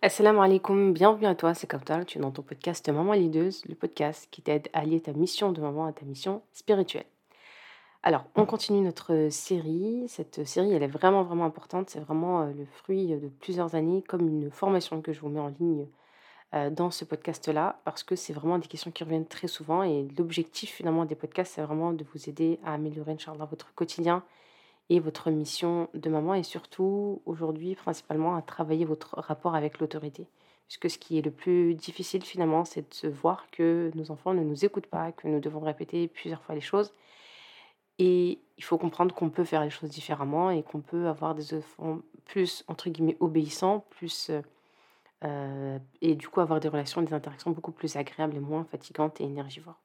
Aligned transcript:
Assalamu 0.00 0.38
alaikum, 0.38 0.92
bienvenue 0.92 1.26
à 1.26 1.34
toi, 1.34 1.54
c'est 1.54 1.66
Kautal, 1.66 2.06
tu 2.06 2.18
es 2.18 2.20
dans 2.20 2.30
ton 2.30 2.42
podcast 2.42 2.88
Maman 2.88 3.14
Lideuse, 3.14 3.64
le 3.66 3.74
podcast 3.74 4.28
qui 4.30 4.42
t'aide 4.42 4.68
à 4.72 4.84
lier 4.84 5.00
ta 5.00 5.12
mission 5.12 5.50
de 5.50 5.60
maman 5.60 5.86
à 5.86 5.92
ta 5.92 6.04
mission 6.04 6.40
spirituelle. 6.52 7.06
Alors, 8.04 8.24
on 8.36 8.46
continue 8.46 8.80
notre 8.80 9.26
série. 9.32 10.04
Cette 10.06 10.46
série, 10.46 10.72
elle 10.72 10.84
est 10.84 10.86
vraiment, 10.86 11.24
vraiment 11.24 11.46
importante. 11.46 11.90
C'est 11.90 11.98
vraiment 11.98 12.42
euh, 12.42 12.52
le 12.56 12.64
fruit 12.64 13.08
de 13.08 13.26
plusieurs 13.40 13.74
années, 13.74 14.04
comme 14.06 14.28
une 14.28 14.52
formation 14.52 15.02
que 15.02 15.12
je 15.12 15.18
vous 15.18 15.30
mets 15.30 15.40
en 15.40 15.52
ligne 15.58 15.88
euh, 16.54 16.70
dans 16.70 16.92
ce 16.92 17.04
podcast-là, 17.04 17.80
parce 17.84 18.04
que 18.04 18.14
c'est 18.14 18.32
vraiment 18.32 18.58
des 18.58 18.68
questions 18.68 18.92
qui 18.92 19.02
reviennent 19.02 19.26
très 19.26 19.48
souvent. 19.48 19.82
Et 19.82 20.06
l'objectif, 20.16 20.74
finalement, 20.74 21.06
des 21.06 21.16
podcasts, 21.16 21.54
c'est 21.56 21.62
vraiment 21.62 21.92
de 21.92 22.04
vous 22.14 22.28
aider 22.28 22.60
à 22.64 22.74
améliorer, 22.74 23.14
Inch'Allah, 23.14 23.46
votre 23.46 23.74
quotidien 23.74 24.22
et 24.90 25.00
votre 25.00 25.30
mission 25.30 25.88
de 25.94 26.08
maman 26.08 26.34
et 26.34 26.42
surtout 26.42 27.22
aujourd'hui 27.26 27.74
principalement 27.74 28.36
à 28.36 28.42
travailler 28.42 28.84
votre 28.84 29.18
rapport 29.20 29.54
avec 29.54 29.78
l'autorité. 29.78 30.26
Puisque 30.66 30.90
ce 30.90 30.98
qui 30.98 31.18
est 31.18 31.22
le 31.22 31.30
plus 31.30 31.74
difficile 31.74 32.22
finalement, 32.22 32.64
c'est 32.64 32.88
de 32.88 32.94
se 32.94 33.06
voir 33.06 33.50
que 33.50 33.90
nos 33.94 34.10
enfants 34.10 34.34
ne 34.34 34.42
nous 34.42 34.64
écoutent 34.64 34.86
pas, 34.86 35.12
que 35.12 35.26
nous 35.28 35.40
devons 35.40 35.60
répéter 35.60 36.08
plusieurs 36.08 36.42
fois 36.42 36.54
les 36.54 36.60
choses. 36.60 36.92
Et 37.98 38.38
il 38.56 38.64
faut 38.64 38.78
comprendre 38.78 39.14
qu'on 39.14 39.30
peut 39.30 39.44
faire 39.44 39.64
les 39.64 39.70
choses 39.70 39.90
différemment 39.90 40.50
et 40.50 40.62
qu'on 40.62 40.80
peut 40.80 41.08
avoir 41.08 41.34
des 41.34 41.54
enfants 41.54 42.00
plus, 42.26 42.64
entre 42.68 42.90
guillemets, 42.90 43.16
obéissants, 43.20 43.84
plus... 43.90 44.30
Euh, 45.24 45.78
et 46.00 46.14
du 46.14 46.28
coup 46.28 46.40
avoir 46.40 46.60
des 46.60 46.68
relations, 46.68 47.02
des 47.02 47.12
interactions 47.12 47.50
beaucoup 47.50 47.72
plus 47.72 47.96
agréables 47.96 48.36
et 48.36 48.40
moins 48.40 48.64
fatigantes 48.64 49.20
et 49.20 49.24
énergivores. 49.24 49.80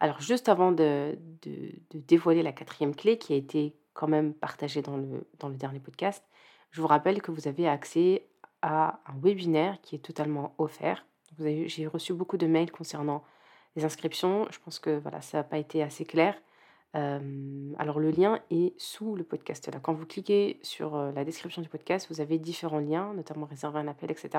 Alors 0.00 0.20
juste 0.20 0.50
avant 0.50 0.70
de, 0.70 1.18
de 1.42 1.72
dévoiler 1.94 2.42
la 2.42 2.52
quatrième 2.52 2.94
clé 2.94 3.16
qui 3.16 3.32
a 3.32 3.36
été 3.36 3.74
quand 4.00 4.08
même 4.08 4.32
partagé 4.32 4.80
dans 4.80 4.96
le, 4.96 5.56
dernier 5.56 5.78
podcast, 5.78 6.24
je 6.70 6.80
vous 6.80 6.86
rappelle 6.86 7.20
que 7.20 7.30
vous 7.30 7.48
avez 7.48 7.68
accès 7.68 8.26
à 8.62 9.00
un 9.06 9.18
webinaire 9.22 9.78
qui 9.82 9.94
est 9.94 9.98
totalement 9.98 10.54
offert. 10.56 11.04
J'ai 11.38 11.86
reçu 11.86 12.14
beaucoup 12.14 12.38
de 12.38 12.46
mails 12.46 12.72
concernant 12.72 13.22
les 13.76 13.84
inscriptions. 13.84 14.46
Je 14.50 14.58
pense 14.58 14.78
que 14.78 14.98
voilà, 14.98 15.20
ça 15.20 15.38
n'a 15.38 15.44
pas 15.44 15.58
été 15.58 15.82
assez 15.82 16.06
clair. 16.06 16.34
Euh, 16.96 17.72
alors 17.78 18.00
le 18.00 18.10
lien 18.10 18.40
est 18.50 18.72
sous 18.80 19.16
le 19.16 19.22
podcast. 19.22 19.70
Là. 19.70 19.80
Quand 19.80 19.92
vous 19.92 20.06
cliquez 20.06 20.58
sur 20.62 20.96
euh, 20.96 21.12
la 21.12 21.26
description 21.26 21.60
du 21.60 21.68
podcast, 21.68 22.06
vous 22.10 22.22
avez 22.22 22.38
différents 22.38 22.80
liens, 22.80 23.12
notamment 23.12 23.44
réserver 23.44 23.80
un 23.80 23.86
appel, 23.86 24.10
etc. 24.10 24.30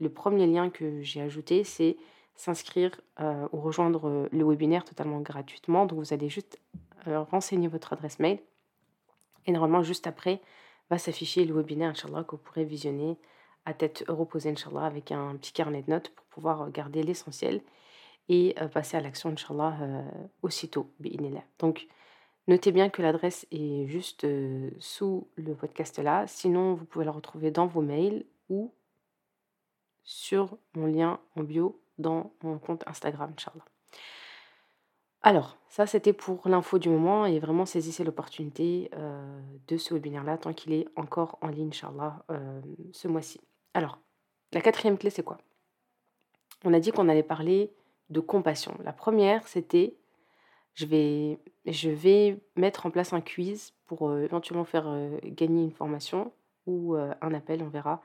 Le 0.00 0.08
premier 0.08 0.48
lien 0.48 0.70
que 0.70 1.02
j'ai 1.02 1.22
ajouté, 1.22 1.62
c'est 1.62 1.96
s'inscrire 2.34 3.00
euh, 3.20 3.46
ou 3.52 3.60
rejoindre 3.60 4.28
le 4.30 4.44
webinaire 4.44 4.84
totalement 4.84 5.20
gratuitement. 5.20 5.86
Donc 5.86 6.00
vous 6.00 6.12
allez 6.12 6.28
juste 6.28 6.60
renseigner 7.06 7.68
votre 7.68 7.92
adresse 7.92 8.18
mail 8.18 8.40
et 9.48 9.52
normalement, 9.52 9.82
juste 9.82 10.06
après, 10.06 10.42
va 10.90 10.98
s'afficher 10.98 11.46
le 11.46 11.54
webinaire, 11.54 11.90
Inch'Allah, 11.90 12.22
que 12.22 12.32
vous 12.32 12.42
pourrez 12.42 12.64
visionner 12.64 13.16
à 13.64 13.72
tête 13.72 14.04
reposée, 14.06 14.50
Inch'Allah, 14.50 14.84
avec 14.84 15.10
un 15.10 15.36
petit 15.36 15.52
carnet 15.52 15.82
de 15.82 15.90
notes 15.90 16.10
pour 16.10 16.26
pouvoir 16.26 16.70
garder 16.70 17.02
l'essentiel 17.02 17.62
et 18.28 18.54
euh, 18.60 18.68
passer 18.68 18.98
à 18.98 19.00
l'action, 19.00 19.30
Inch'Allah, 19.30 19.78
euh, 19.80 20.02
aussitôt. 20.42 20.92
Donc, 21.58 21.88
notez 22.46 22.72
bien 22.72 22.90
que 22.90 23.00
l'adresse 23.00 23.46
est 23.50 23.86
juste 23.86 24.24
euh, 24.24 24.68
sous 24.80 25.26
le 25.36 25.54
podcast 25.54 25.98
là. 25.98 26.26
Sinon, 26.26 26.74
vous 26.74 26.84
pouvez 26.84 27.06
la 27.06 27.12
retrouver 27.12 27.50
dans 27.50 27.66
vos 27.66 27.82
mails 27.82 28.26
ou 28.50 28.70
sur 30.04 30.58
mon 30.74 30.84
lien 30.84 31.20
en 31.36 31.42
bio 31.42 31.80
dans 31.96 32.32
mon 32.42 32.58
compte 32.58 32.86
Instagram, 32.86 33.32
Inch'Allah. 33.34 33.64
Alors, 35.22 35.56
ça 35.68 35.86
c'était 35.86 36.12
pour 36.12 36.48
l'info 36.48 36.78
du 36.78 36.88
moment 36.88 37.26
et 37.26 37.38
vraiment 37.40 37.66
saisissez 37.66 38.04
l'opportunité 38.04 38.88
euh, 38.94 39.40
de 39.66 39.76
ce 39.76 39.94
webinaire-là 39.94 40.38
tant 40.38 40.52
qu'il 40.52 40.72
est 40.72 40.86
encore 40.96 41.38
en 41.40 41.48
ligne, 41.48 41.68
Inch'Allah, 41.68 42.24
euh, 42.30 42.60
ce 42.92 43.08
mois-ci. 43.08 43.40
Alors, 43.74 43.98
la 44.52 44.60
quatrième 44.60 44.96
clé, 44.96 45.10
c'est 45.10 45.24
quoi? 45.24 45.38
On 46.64 46.72
a 46.72 46.80
dit 46.80 46.92
qu'on 46.92 47.08
allait 47.08 47.22
parler 47.22 47.72
de 48.10 48.20
compassion. 48.20 48.76
La 48.84 48.92
première, 48.92 49.46
c'était 49.48 49.96
je 50.74 50.86
vais, 50.86 52.40
mettre 52.54 52.86
en 52.86 52.90
place 52.92 53.12
un 53.12 53.20
quiz 53.20 53.72
pour 53.86 54.08
euh, 54.08 54.22
éventuellement 54.22 54.64
faire 54.64 54.86
gagner 55.24 55.64
une 55.64 55.72
formation 55.72 56.32
ou 56.66 56.94
un 56.96 57.34
appel, 57.34 57.62
on 57.62 57.68
verra 57.68 58.02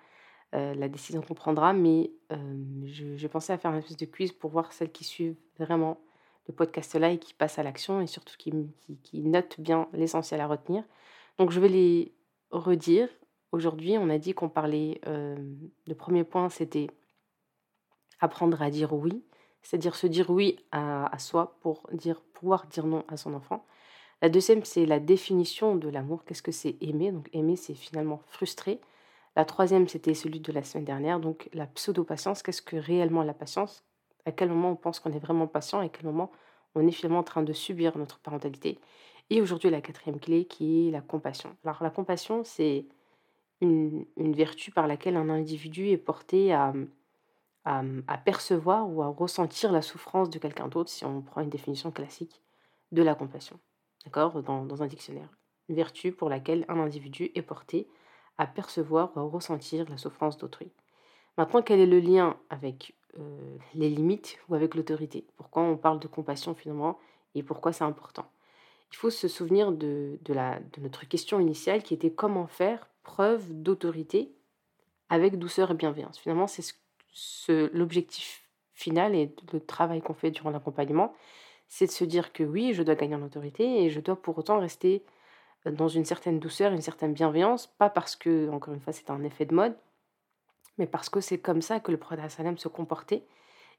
la 0.53 0.87
décision 0.87 1.21
qu'on 1.21 1.33
prendra, 1.33 1.73
mais 1.73 2.13
je, 2.29 3.17
je 3.17 3.27
pensais 3.27 3.51
à 3.51 3.57
faire 3.57 3.71
un 3.71 3.79
espèce 3.79 3.97
de 3.97 4.05
quiz 4.05 4.31
pour 4.31 4.51
voir 4.51 4.71
celles 4.71 4.91
qui 4.91 5.03
suivent 5.03 5.35
vraiment 5.59 5.99
le 6.47 6.53
podcast-là 6.53 7.11
et 7.11 7.19
qui 7.19 7.33
passe 7.33 7.59
à 7.59 7.63
l'action 7.63 8.01
et 8.01 8.07
surtout 8.07 8.35
qui, 8.37 8.53
qui, 9.03 9.21
note 9.21 9.59
bien 9.59 9.87
l'essentiel 9.93 10.41
à 10.41 10.47
retenir. 10.47 10.83
Donc 11.37 11.51
je 11.51 11.59
vais 11.59 11.69
les 11.69 12.13
redire. 12.51 13.07
Aujourd'hui, 13.51 13.97
on 13.97 14.09
a 14.09 14.17
dit 14.17 14.33
qu'on 14.33 14.49
parlait, 14.49 14.99
euh, 15.07 15.37
le 15.87 15.95
premier 15.95 16.23
point, 16.23 16.49
c'était 16.49 16.87
apprendre 18.19 18.61
à 18.61 18.69
dire 18.69 18.93
oui, 18.93 19.23
c'est-à-dire 19.61 19.95
se 19.95 20.07
dire 20.07 20.29
oui 20.29 20.57
à, 20.71 21.17
soi 21.19 21.57
pour 21.61 21.87
dire, 21.91 22.21
pouvoir 22.33 22.67
dire 22.67 22.85
non 22.85 23.05
à 23.07 23.17
son 23.17 23.33
enfant. 23.33 23.65
La 24.21 24.29
deuxième, 24.29 24.63
c'est 24.63 24.85
la 24.85 24.99
définition 24.99 25.75
de 25.75 25.89
l'amour. 25.89 26.23
Qu'est-ce 26.23 26.41
que 26.41 26.51
c'est 26.51 26.77
aimer? 26.81 27.11
Donc 27.11 27.29
aimer, 27.33 27.55
c'est 27.55 27.73
finalement 27.73 28.21
frustrer. 28.27 28.79
La 29.35 29.45
troisième, 29.45 29.87
c'était 29.87 30.13
celui 30.13 30.39
de 30.39 30.51
la 30.51 30.63
semaine 30.63 30.85
dernière, 30.85 31.19
donc 31.19 31.49
la 31.53 31.67
pseudo-patience. 31.67 32.43
Qu'est-ce 32.43 32.61
que 32.61 32.77
réellement 32.77 33.23
la 33.23 33.33
patience? 33.33 33.83
À 34.25 34.31
quel 34.31 34.49
moment 34.49 34.71
on 34.71 34.75
pense 34.75 34.99
qu'on 34.99 35.11
est 35.11 35.19
vraiment 35.19 35.47
patient 35.47 35.81
et 35.81 35.85
à 35.85 35.89
quel 35.89 36.05
moment 36.05 36.31
on 36.75 36.87
est 36.87 36.91
finalement 36.91 37.19
en 37.19 37.23
train 37.23 37.43
de 37.43 37.53
subir 37.53 37.97
notre 37.97 38.19
parentalité. 38.19 38.79
Et 39.29 39.41
aujourd'hui, 39.41 39.69
la 39.69 39.81
quatrième 39.81 40.19
clé 40.19 40.45
qui 40.45 40.87
est 40.87 40.91
la 40.91 41.01
compassion. 41.01 41.55
Alors 41.63 41.81
la 41.83 41.89
compassion, 41.89 42.43
c'est 42.43 42.85
une, 43.61 44.05
vertu 44.17 44.71
par 44.71 44.87
laquelle 44.87 45.15
un 45.15 45.29
individu 45.29 45.89
est 45.89 45.97
porté 45.97 46.53
à, 46.53 46.73
à, 47.65 48.17
percevoir 48.17 48.89
ou 48.89 49.01
à 49.01 49.07
ressentir 49.07 49.71
la 49.71 49.81
souffrance 49.81 50.29
de 50.29 50.39
quelqu'un 50.39 50.67
d'autre, 50.67 50.89
si 50.89 51.05
on 51.05 51.21
prend 51.21 51.41
une 51.41 51.49
définition 51.49 51.91
classique 51.91 52.41
de 52.91 53.01
la 53.01 53.15
compassion, 53.15 53.59
d'accord, 54.05 54.43
dans, 54.43 54.65
dans 54.65 54.83
un 54.83 54.87
dictionnaire. 54.87 55.29
Une 55.69 55.75
vertu 55.75 56.11
pour 56.11 56.29
laquelle 56.29 56.65
un 56.67 56.79
individu 56.79 57.31
est 57.35 57.41
porté 57.41 57.87
à 58.37 58.47
percevoir 58.47 59.15
ou 59.15 59.19
à 59.19 59.23
ressentir 59.23 59.89
la 59.89 59.97
souffrance 59.97 60.37
d'autrui. 60.37 60.71
Maintenant, 61.37 61.61
quel 61.61 61.79
est 61.79 61.87
le 61.87 61.99
lien 61.99 62.37
avec 62.49 62.95
euh, 63.19 63.57
les 63.75 63.89
limites 63.89 64.39
ou 64.49 64.55
avec 64.55 64.75
l'autorité. 64.75 65.25
Pourquoi 65.37 65.63
on 65.63 65.77
parle 65.77 65.99
de 65.99 66.07
compassion 66.07 66.55
finalement 66.55 66.97
et 67.35 67.43
pourquoi 67.43 67.73
c'est 67.73 67.83
important? 67.83 68.25
Il 68.91 68.95
faut 68.95 69.09
se 69.09 69.27
souvenir 69.27 69.71
de, 69.71 70.19
notre 70.79 71.07
question 71.07 71.39
initiale 71.39 71.83
qui 71.83 71.93
était 71.93 72.11
comment 72.11 72.47
faire 72.47 72.87
preuve 73.03 73.43
d'autorité 73.49 74.31
avec 75.09 75.37
douceur 75.37 75.71
et 75.71 75.73
bienveillance. 75.73 76.19
Finalement, 76.19 76.47
c'est 76.47 76.63
ce, 77.11 77.69
l'objectif 77.75 78.47
final 78.73 79.15
et 79.15 79.33
le 79.51 79.59
travail 79.59 80.01
qu'on 80.01 80.13
fait 80.13 80.31
durant 80.31 80.49
l'accompagnement, 80.49 81.13
c'est 81.67 81.87
de 81.87 81.91
se 81.91 82.03
dire 82.03 82.33
que 82.33 82.43
oui, 82.43 82.73
je 82.73 82.83
dois 82.83 82.95
gagner 82.95 83.15
en 83.15 83.23
autorité 83.23 83.83
et 83.83 83.89
je 83.89 83.99
dois 83.99 84.15
pour 84.15 84.37
autant 84.37 84.59
rester 84.59 85.03
dans 85.65 85.87
une 85.87 86.05
certaine 86.05 86.39
douceur, 86.39 86.73
une 86.73 86.81
certaine 86.81 87.13
bienveillance, 87.13 87.67
pas 87.67 87.89
parce 87.89 88.15
que, 88.15 88.49
encore 88.49 88.73
une 88.73 88.81
fois, 88.81 88.93
c'est 88.93 89.09
un 89.09 89.23
effet 89.23 89.45
de 89.45 89.53
mode, 89.53 89.75
mais 90.77 90.87
parce 90.87 91.09
que 91.09 91.21
c'est 91.21 91.37
comme 91.37 91.61
ça 91.61 91.79
que 91.79 91.91
le 91.91 91.97
prophète 91.97 92.59
se 92.59 92.67
comportait. 92.67 93.25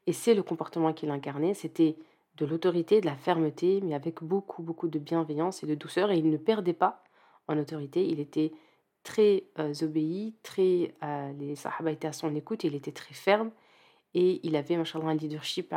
Et 0.06 0.12
c'est 0.12 0.34
le 0.34 0.42
comportement 0.42 0.92
qu'il 0.92 1.10
incarnait, 1.10 1.54
c'était 1.54 1.96
de 2.36 2.46
l'autorité, 2.46 3.00
de 3.00 3.06
la 3.06 3.16
fermeté, 3.16 3.80
mais 3.82 3.94
avec 3.94 4.22
beaucoup, 4.22 4.62
beaucoup 4.62 4.88
de 4.88 4.98
bienveillance 4.98 5.62
et 5.62 5.66
de 5.66 5.74
douceur. 5.74 6.10
Et 6.10 6.18
il 6.18 6.30
ne 6.30 6.36
perdait 6.36 6.72
pas 6.74 7.02
en 7.48 7.58
autorité, 7.58 8.06
il 8.06 8.20
était 8.20 8.52
très 9.02 9.44
euh, 9.58 9.72
obéi, 9.82 10.34
très, 10.42 10.94
euh, 11.02 11.32
les 11.38 11.56
sahaba 11.56 11.92
étaient 11.92 12.08
à 12.08 12.12
son 12.12 12.34
écoute, 12.34 12.64
il 12.64 12.74
était 12.74 12.92
très 12.92 13.14
ferme. 13.14 13.50
Et 14.14 14.40
il 14.46 14.56
avait, 14.56 14.76
machallah, 14.76 15.06
un 15.06 15.14
leadership, 15.14 15.74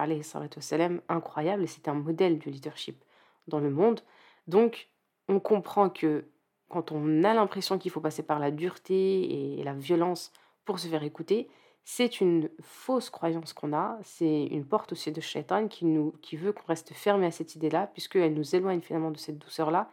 salam, 0.60 1.02
incroyable, 1.10 1.64
et 1.64 1.68
c'était 1.68 1.90
un 1.90 1.96
modèle 1.96 2.38
de 2.38 2.52
leadership 2.52 3.04
dans 3.48 3.60
le 3.60 3.72
monde. 3.72 4.02
Donc, 4.48 4.90
on 5.28 5.40
comprend 5.40 5.90
que 5.90 6.26
quand 6.70 6.92
on 6.92 7.24
a 7.24 7.34
l'impression 7.34 7.78
qu'il 7.78 7.92
faut 7.92 8.02
passer 8.02 8.24
par 8.24 8.40
la 8.40 8.52
dureté 8.52 9.60
et 9.60 9.64
la 9.64 9.74
violence 9.74 10.32
pour 10.68 10.78
se 10.80 10.88
faire 10.88 11.04
écouter, 11.04 11.50
c'est 11.86 12.20
une 12.20 12.50
fausse 12.62 13.10
croyance 13.10 13.54
qu'on 13.54 13.72
a, 13.72 13.98
c'est 14.04 14.44
une 14.48 14.66
porte 14.66 14.92
aussi 14.92 15.14
de 15.14 15.22
shaitan 15.22 15.70
qui, 15.70 15.86
nous, 15.86 16.12
qui 16.22 16.36
veut 16.36 16.52
qu'on 16.52 16.68
reste 16.68 16.94
fermé 16.94 17.26
à 17.26 17.32
cette 17.32 17.56
idée-là, 17.56 17.88
puisqu'elle 17.88 18.34
nous 18.34 18.54
éloigne 18.54 18.82
finalement 18.82 19.10
de 19.10 19.18
cette 19.18 19.38
douceur-là, 19.38 19.90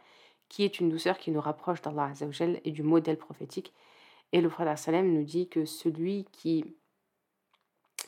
qui 0.48 0.64
est 0.64 0.80
une 0.80 0.90
douceur 0.90 1.16
qui 1.16 1.30
nous 1.30 1.40
rapproche 1.40 1.80
d'Allah 1.80 2.10
et 2.64 2.70
du 2.72 2.82
modèle 2.82 3.16
prophétique. 3.16 3.72
Et 4.32 4.40
le 4.40 4.48
prophète 4.48 4.76
sallam 4.76 5.12
nous 5.12 5.22
dit 5.22 5.48
que 5.48 5.64
celui 5.64 6.24
qui, 6.32 6.64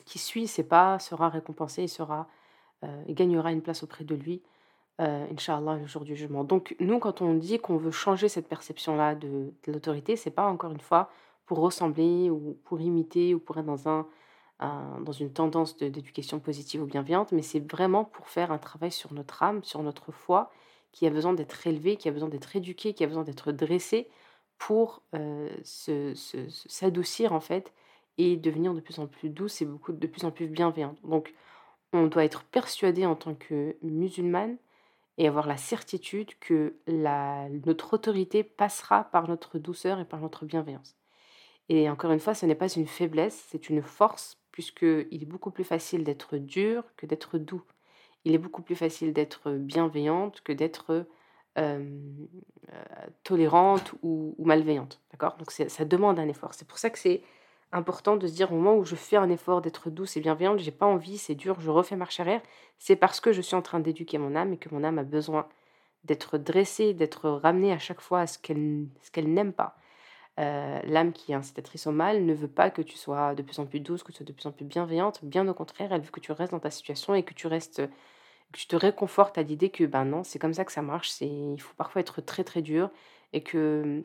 qui 0.05 0.19
suit 0.19 0.47
ses 0.47 0.67
pas 0.67 0.99
sera 0.99 1.29
récompensé 1.29 1.83
et 1.83 1.87
sera, 1.87 2.27
euh, 2.83 3.03
gagnera 3.07 3.53
une 3.53 3.61
place 3.61 3.83
auprès 3.83 4.03
de 4.03 4.15
lui, 4.15 4.43
euh, 4.99 5.25
Inch'Allah, 5.31 5.77
le 5.77 5.87
jour 5.87 6.03
du 6.03 6.17
jugement. 6.17 6.43
Donc 6.43 6.75
nous, 6.81 6.99
quand 6.99 7.21
on 7.21 7.35
dit 7.35 7.59
qu'on 7.59 7.77
veut 7.77 7.91
changer 7.91 8.27
cette 8.27 8.49
perception-là 8.49 9.15
de, 9.15 9.53
de 9.63 9.71
l'autorité, 9.71 10.17
c'est 10.17 10.31
pas 10.31 10.49
encore 10.49 10.71
une 10.71 10.81
fois 10.81 11.09
pour 11.47 11.59
ressembler 11.59 12.29
ou 12.29 12.59
pour 12.65 12.79
imiter 12.79 13.33
ou 13.33 13.39
pour 13.39 13.57
être 13.57 13.65
dans, 13.65 13.89
un, 13.89 14.05
dans 14.59 15.11
une 15.11 15.33
tendance 15.33 15.77
d'éducation 15.77 16.39
positive 16.39 16.83
ou 16.83 16.85
bienveillante, 16.85 17.31
mais 17.31 17.41
c'est 17.41 17.71
vraiment 17.71 18.03
pour 18.03 18.27
faire 18.29 18.51
un 18.51 18.59
travail 18.59 18.91
sur 18.91 19.13
notre 19.13 19.41
âme, 19.41 19.63
sur 19.63 19.81
notre 19.81 20.11
foi, 20.11 20.51
qui 20.91 21.07
a 21.07 21.09
besoin 21.09 21.33
d'être 21.33 21.65
élevé, 21.65 21.95
qui 21.95 22.09
a 22.09 22.11
besoin 22.11 22.29
d'être 22.29 22.55
éduqué, 22.55 22.93
qui 22.93 23.03
a 23.03 23.07
besoin 23.07 23.23
d'être 23.23 23.51
dressé 23.51 24.09
pour 24.57 25.01
euh, 25.15 25.49
s'adoucir 25.63 27.33
en 27.33 27.39
fait 27.39 27.73
et 28.17 28.35
devenir 28.35 28.73
de 28.73 28.79
plus 28.81 28.99
en 28.99 29.07
plus 29.07 29.29
douce 29.29 29.61
et 29.61 29.65
beaucoup 29.65 29.93
de 29.93 30.07
plus 30.07 30.25
en 30.25 30.31
plus 30.31 30.47
bienveillante. 30.47 30.97
Donc, 31.03 31.33
on 31.93 32.07
doit 32.07 32.25
être 32.25 32.43
persuadé 32.43 33.05
en 33.05 33.15
tant 33.15 33.35
que 33.35 33.77
musulmane 33.81 34.57
et 35.17 35.27
avoir 35.27 35.47
la 35.47 35.57
certitude 35.57 36.37
que 36.39 36.75
notre 37.65 37.93
autorité 37.93 38.43
passera 38.43 39.05
par 39.05 39.27
notre 39.27 39.59
douceur 39.59 39.99
et 39.99 40.05
par 40.05 40.19
notre 40.19 40.45
bienveillance. 40.45 40.96
Et 41.69 41.89
encore 41.89 42.11
une 42.11 42.19
fois, 42.19 42.33
ce 42.33 42.45
n'est 42.45 42.55
pas 42.55 42.69
une 42.69 42.87
faiblesse, 42.87 43.45
c'est 43.49 43.69
une 43.69 43.81
force, 43.81 44.37
puisqu'il 44.51 45.21
est 45.21 45.27
beaucoup 45.27 45.51
plus 45.51 45.63
facile 45.63 46.03
d'être 46.03 46.37
dur 46.37 46.83
que 46.95 47.05
d'être 47.05 47.37
doux. 47.37 47.63
Il 48.23 48.33
est 48.33 48.39
beaucoup 48.39 48.61
plus 48.61 48.75
facile 48.75 49.13
d'être 49.13 49.51
bienveillante 49.51 50.41
que 50.41 50.53
d'être 50.53 51.07
tolérante 53.23 53.93
ou, 54.01 54.35
malveillante. 54.39 55.01
D'accord? 55.11 55.37
Donc 55.37 55.51
ça 55.51 55.85
demande 55.85 56.19
un 56.19 56.27
effort. 56.27 56.53
C'est 56.53 56.67
pour 56.67 56.77
ça 56.77 56.89
que 56.89 56.99
c'est 56.99 57.21
important 57.71 58.15
de 58.15 58.27
se 58.27 58.33
dire 58.33 58.51
au 58.51 58.55
moment 58.55 58.75
où 58.77 58.85
je 58.85 58.95
fais 58.95 59.17
un 59.17 59.29
effort 59.29 59.61
d'être 59.61 59.89
douce 59.89 60.15
et 60.15 60.21
bienveillante, 60.21 60.59
j'ai 60.59 60.71
pas 60.71 60.85
envie, 60.85 61.17
c'est 61.17 61.35
dur, 61.35 61.59
je 61.59 61.69
refais 61.69 61.97
marche 61.97 62.19
arrière, 62.19 62.41
c'est 62.77 62.95
parce 62.95 63.19
que 63.19 63.33
je 63.33 63.41
suis 63.41 63.55
en 63.55 63.61
train 63.61 63.81
d'éduquer 63.81 64.17
mon 64.17 64.35
âme 64.35 64.53
et 64.53 64.57
que 64.57 64.73
mon 64.73 64.85
âme 64.85 64.99
a 64.99 65.03
besoin 65.03 65.47
d'être 66.05 66.37
dressée, 66.37 66.93
d'être 66.93 67.29
ramenée 67.29 67.73
à 67.73 67.77
chaque 67.77 67.99
fois 67.99 68.21
à 68.21 68.27
ce 68.27 68.39
qu'elle 68.39 69.33
n'aime 69.33 69.51
pas. 69.51 69.75
Euh, 70.39 70.79
l'âme 70.83 71.13
qui 71.13 71.31
est 71.31 71.35
incitatrice 71.35 71.87
au 71.87 71.91
mal 71.91 72.23
ne 72.23 72.33
veut 72.33 72.47
pas 72.47 72.69
que 72.69 72.83
tu 72.83 72.95
sois 72.95 73.33
de 73.33 73.41
plus 73.41 73.57
en 73.59 73.65
plus 73.65 73.79
douce, 73.79 74.03
que 74.03 74.11
tu 74.11 74.17
sois 74.17 74.25
de 74.25 74.33
plus 74.33 74.45
en 74.45 74.51
plus 74.51 74.65
bienveillante. 74.65 75.23
Bien 75.23 75.47
au 75.47 75.53
contraire, 75.53 75.91
elle 75.91 76.01
veut 76.01 76.11
que 76.11 76.19
tu 76.19 76.31
restes 76.31 76.51
dans 76.51 76.59
ta 76.59 76.69
situation 76.69 77.15
et 77.15 77.23
que 77.23 77.33
tu 77.33 77.47
restes, 77.47 77.81
que 78.51 78.57
tu 78.57 78.67
te 78.67 78.75
réconfortes 78.75 79.37
à 79.37 79.43
l'idée 79.43 79.69
que 79.69 79.83
ben 79.85 80.05
non, 80.05 80.23
c'est 80.23 80.37
comme 80.39 80.53
ça 80.53 80.63
que 80.63 80.71
ça 80.71 80.83
marche. 80.83 81.09
C'est, 81.09 81.27
il 81.27 81.59
faut 81.59 81.73
parfois 81.75 82.01
être 82.01 82.21
très 82.21 82.43
très 82.43 82.61
dur 82.61 82.91
et 83.33 83.41
que 83.41 84.03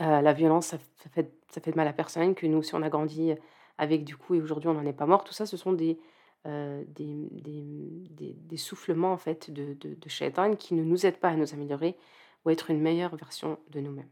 euh, 0.00 0.20
la 0.20 0.32
violence, 0.34 0.66
ça, 0.66 0.78
fait, 1.10 1.32
ça 1.50 1.60
fait 1.62 1.72
de 1.72 1.76
mal 1.76 1.88
à 1.88 1.92
personne, 1.94 2.34
que 2.34 2.46
nous 2.46 2.58
aussi 2.58 2.74
on 2.74 2.82
a 2.82 2.90
grandi 2.90 3.32
avec 3.78 4.04
du 4.04 4.16
coup 4.16 4.34
et 4.34 4.42
aujourd'hui 4.42 4.68
on 4.68 4.74
n'en 4.74 4.84
est 4.84 4.92
pas 4.92 5.06
mort. 5.06 5.24
Tout 5.24 5.32
ça, 5.32 5.46
ce 5.46 5.56
sont 5.56 5.72
des, 5.72 5.98
euh, 6.46 6.84
des, 6.88 7.28
des, 7.32 8.34
des, 8.34 8.56
soufflements 8.56 9.12
en 9.12 9.18
fait 9.18 9.50
de, 9.50 9.74
de, 9.74 9.94
de 9.94 10.54
qui 10.54 10.74
ne 10.74 10.84
nous 10.84 11.04
aident 11.06 11.18
pas 11.18 11.30
à 11.30 11.36
nous 11.36 11.52
améliorer 11.52 11.96
ou 12.44 12.50
à 12.50 12.52
être 12.52 12.70
une 12.70 12.80
meilleure 12.80 13.16
version 13.16 13.58
de 13.70 13.80
nous-mêmes. 13.80 14.08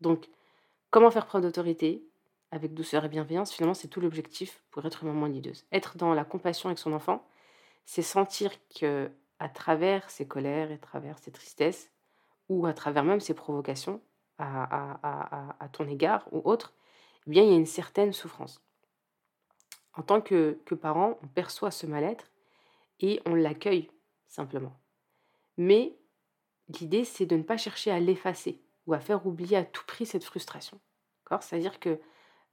Donc, 0.00 0.28
comment 0.90 1.10
faire 1.10 1.26
preuve 1.26 1.42
d'autorité 1.42 2.04
avec 2.50 2.74
douceur 2.74 3.04
et 3.04 3.08
bienveillance? 3.08 3.52
Finalement, 3.52 3.74
c'est 3.74 3.88
tout 3.88 4.00
l'objectif 4.00 4.62
pour 4.70 4.84
être 4.86 5.02
une 5.02 5.12
maman 5.12 5.26
leaduse. 5.26 5.66
Être 5.72 5.96
dans 5.96 6.14
la 6.14 6.24
compassion 6.24 6.68
avec 6.68 6.78
son 6.78 6.92
enfant, 6.92 7.26
c'est 7.84 8.02
sentir 8.02 8.52
que 8.78 9.10
à 9.38 9.48
travers 9.48 10.10
ses 10.10 10.26
colères, 10.26 10.70
et 10.70 10.74
à 10.74 10.78
travers 10.78 11.18
ses 11.18 11.30
tristesses, 11.30 11.90
ou 12.48 12.66
à 12.66 12.72
travers 12.72 13.04
même 13.04 13.20
ses 13.20 13.34
provocations, 13.34 14.00
à, 14.38 15.68
ton 15.72 15.86
égard 15.88 16.26
ou 16.32 16.40
autre, 16.44 16.74
eh 17.26 17.30
bien, 17.30 17.42
il 17.42 17.50
y 17.50 17.52
a 17.52 17.56
une 17.56 17.66
certaine 17.66 18.12
souffrance. 18.12 18.62
En 19.94 20.02
tant 20.02 20.20
que, 20.20 20.60
que 20.64 20.74
parent, 20.74 21.18
on 21.22 21.26
perçoit 21.28 21.70
ce 21.70 21.86
mal-être 21.86 22.30
et 23.00 23.20
on 23.26 23.34
l'accueille 23.34 23.90
simplement. 24.26 24.78
Mais 25.56 25.96
l'idée, 26.80 27.04
c'est 27.04 27.26
de 27.26 27.36
ne 27.36 27.42
pas 27.42 27.56
chercher 27.56 27.90
à 27.90 27.98
l'effacer 27.98 28.60
ou 28.88 28.94
à 28.94 29.00
faire 29.00 29.24
oublier 29.26 29.58
à 29.58 29.64
tout 29.64 29.84
prix 29.86 30.06
cette 30.06 30.24
frustration. 30.24 30.80
C'est-à-dire 31.40 31.78
que 31.78 32.00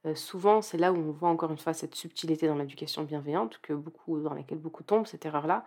euh, 0.04 0.14
souvent, 0.14 0.60
c'est 0.60 0.76
là 0.76 0.92
où 0.92 0.96
on 0.96 1.10
voit 1.10 1.30
encore 1.30 1.50
une 1.50 1.56
fois 1.56 1.72
cette 1.72 1.94
subtilité 1.94 2.46
dans 2.46 2.56
l'éducation 2.56 3.02
bienveillante, 3.04 3.58
que 3.62 3.72
beaucoup, 3.72 4.20
dans 4.20 4.34
laquelle 4.34 4.58
beaucoup 4.58 4.82
tombent, 4.82 5.06
cette 5.06 5.24
erreur-là, 5.24 5.66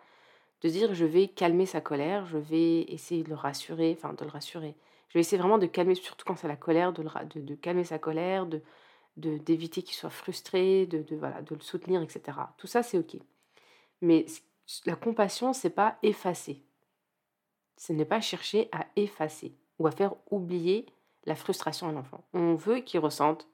de 0.62 0.70
dire 0.70 0.94
je 0.94 1.06
vais 1.06 1.28
calmer 1.28 1.66
sa 1.66 1.82
colère, 1.82 2.28
je 2.28 2.38
vais 2.38 2.82
essayer 2.84 3.24
de 3.24 3.30
le 3.30 3.36
rassurer, 3.36 3.98
enfin 3.98 4.14
de 4.14 4.24
le 4.24 4.30
rassurer, 4.30 4.76
je 5.10 5.16
vais 5.16 5.22
essayer 5.22 5.40
vraiment 5.40 5.58
de 5.58 5.66
calmer, 5.66 5.96
surtout 5.96 6.24
quand 6.24 6.36
c'est 6.36 6.48
la 6.48 6.56
colère, 6.56 6.94
de, 6.94 7.56
calmer 7.56 7.84
sa 7.84 7.98
colère, 7.98 8.46
de 8.46 8.62
d'éviter 9.18 9.82
qu'il 9.82 9.96
soit 9.96 10.12
frustré, 10.12 10.86
de, 10.86 11.02
de, 11.02 11.16
voilà, 11.18 11.42
de 11.42 11.54
le 11.54 11.60
soutenir, 11.60 12.02
etc. 12.02 12.38
Tout 12.58 12.68
ça, 12.68 12.84
c'est 12.84 12.98
OK. 12.98 13.18
Mais 14.02 14.26
la 14.86 14.96
compassion, 14.96 15.52
c'est 15.52 15.72
pas 15.72 15.98
effacer. 16.04 16.64
Ce 17.76 17.92
n'est 17.92 18.06
pas 18.06 18.22
chercher 18.22 18.70
à 18.72 18.86
effacer 18.96 19.58
ou 19.80 19.88
à 19.88 19.92
faire 19.92 20.14
oublier 20.30 20.86
la 21.26 21.36
frustration 21.36 21.90
à 21.90 21.92
l'enfant. 21.92 22.24
On 22.34 22.56
veut 22.56 22.80
qu'il 22.80 23.00
ressente 23.00 23.48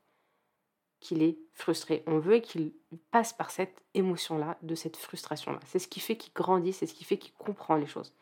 qu'il 1.00 1.22
est 1.24 1.38
frustré. 1.54 2.04
On 2.07 2.19
veut 2.19 2.39
qu'il 2.39 2.74
passe 3.12 3.31
par 3.31 3.51
cette 3.51 3.83
émotion-là, 3.94 4.57
de 4.62 4.75
cette 4.75 4.98
frustration-là. 4.98 5.60
C'est 5.66 5.80
ce 5.80 5.88
qui 5.88 6.00
fait 6.00 6.18
qu'il 6.18 6.33
grandit, 6.33 6.74
c'est 6.74 6.88
ce 6.88 6.94
qui 6.94 7.04
fait 7.04 7.18
qu'il 7.18 7.33
comprend 7.33 7.75
les 7.75 7.86
choses. 7.86 8.13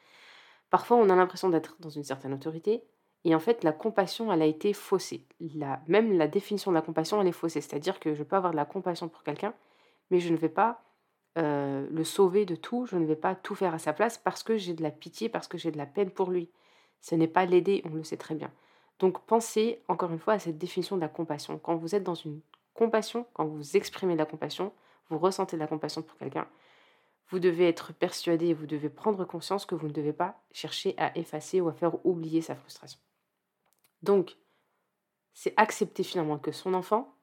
Parfois, 0.69 0.97
on 0.97 1.09
a 1.09 1.15
l'impression 1.15 1.49
d'être 1.49 1.75
dans 1.79 1.89
une 1.89 2.03
certaine 2.03 2.33
autorité, 2.33 2.83
et 3.25 3.35
en 3.35 3.39
fait, 3.39 3.63
la 3.63 3.71
compassion, 3.71 4.33
elle 4.33 4.41
a 4.41 4.45
été 4.45 4.73
faussée. 4.73 5.25
Même 5.87 6.17
la 6.17 6.27
définition 6.27 6.71
de 6.71 6.75
la 6.75 6.81
compassion, 6.81 7.21
elle 7.21 7.27
est 7.27 7.31
faussée. 7.31 7.61
C'est-à-dire 7.61 7.99
que 7.99 8.13
je 8.15 8.23
peux 8.23 8.35
avoir 8.35 8.51
de 8.51 8.57
la 8.57 8.65
compassion 8.65 9.07
pour 9.07 9.23
quelqu'un, 9.23 9.53
mais 10.11 10.19
je 10.19 10.29
ne 10.29 10.35
vais 10.35 10.49
pas 10.49 10.83
euh, 11.37 11.87
le 11.89 12.03
sauver 12.03 12.45
de 12.45 12.55
tout, 12.55 12.85
je 12.85 12.97
ne 12.97 13.05
vais 13.05 13.15
pas 13.15 13.33
tout 13.33 13.55
faire 13.55 13.73
à 13.73 13.79
sa 13.79 13.93
place 13.93 14.17
parce 14.17 14.43
que 14.43 14.57
j'ai 14.57 14.73
de 14.73 14.83
la 14.83 14.91
pitié, 14.91 15.29
parce 15.29 15.47
que 15.47 15.57
j'ai 15.57 15.71
de 15.71 15.77
la 15.77 15.85
peine 15.85 16.11
pour 16.11 16.31
lui. 16.31 16.49
Ce 17.03 17.15
n'est 17.15 17.27
pas 17.27 17.45
l'aider, 17.45 17.83
on 17.83 17.89
le 17.89 18.03
sait 18.03 18.15
très 18.15 18.33
bien. 18.33 18.49
Donc 18.99 19.19
pensez 19.25 19.83
encore 19.89 20.11
une 20.11 20.19
fois 20.19 20.35
à 20.35 20.39
cette 20.39 20.57
définition 20.57 20.95
de 20.95 21.01
la 21.01 21.09
compassion. 21.09 21.59
Quand 21.59 21.75
vous 21.75 21.95
êtes 21.95 22.03
dans 22.03 22.15
une 22.15 22.39
compassion, 22.73 23.27
quand 23.33 23.45
vous 23.45 23.75
exprimez 23.75 24.15
la 24.15 24.25
compassion, 24.25 24.71
vous 25.09 25.19
ressentez 25.19 25.57
de 25.57 25.61
la 25.61 25.67
compassion 25.67 26.01
pour 26.01 26.17
quelqu'un, 26.17 26.47
vous 27.27 27.39
devez 27.39 27.67
être 27.67 27.93
persuadé 27.93 28.53
vous 28.53 28.65
devez 28.65 28.87
prendre 28.87 29.25
conscience 29.25 29.65
que 29.65 29.75
vous 29.75 29.87
ne 29.87 29.93
devez 29.93 30.13
pas 30.13 30.41
chercher 30.53 30.95
à 30.97 31.15
effacer 31.17 31.59
ou 31.59 31.67
à 31.67 31.73
faire 31.73 32.05
oublier 32.05 32.41
sa 32.41 32.55
frustration. 32.55 32.99
Donc, 34.01 34.37
c'est 35.33 35.53
accepter 35.57 36.03
finalement 36.03 36.39
que 36.39 36.53
son 36.53 36.73
enfant 36.73 37.13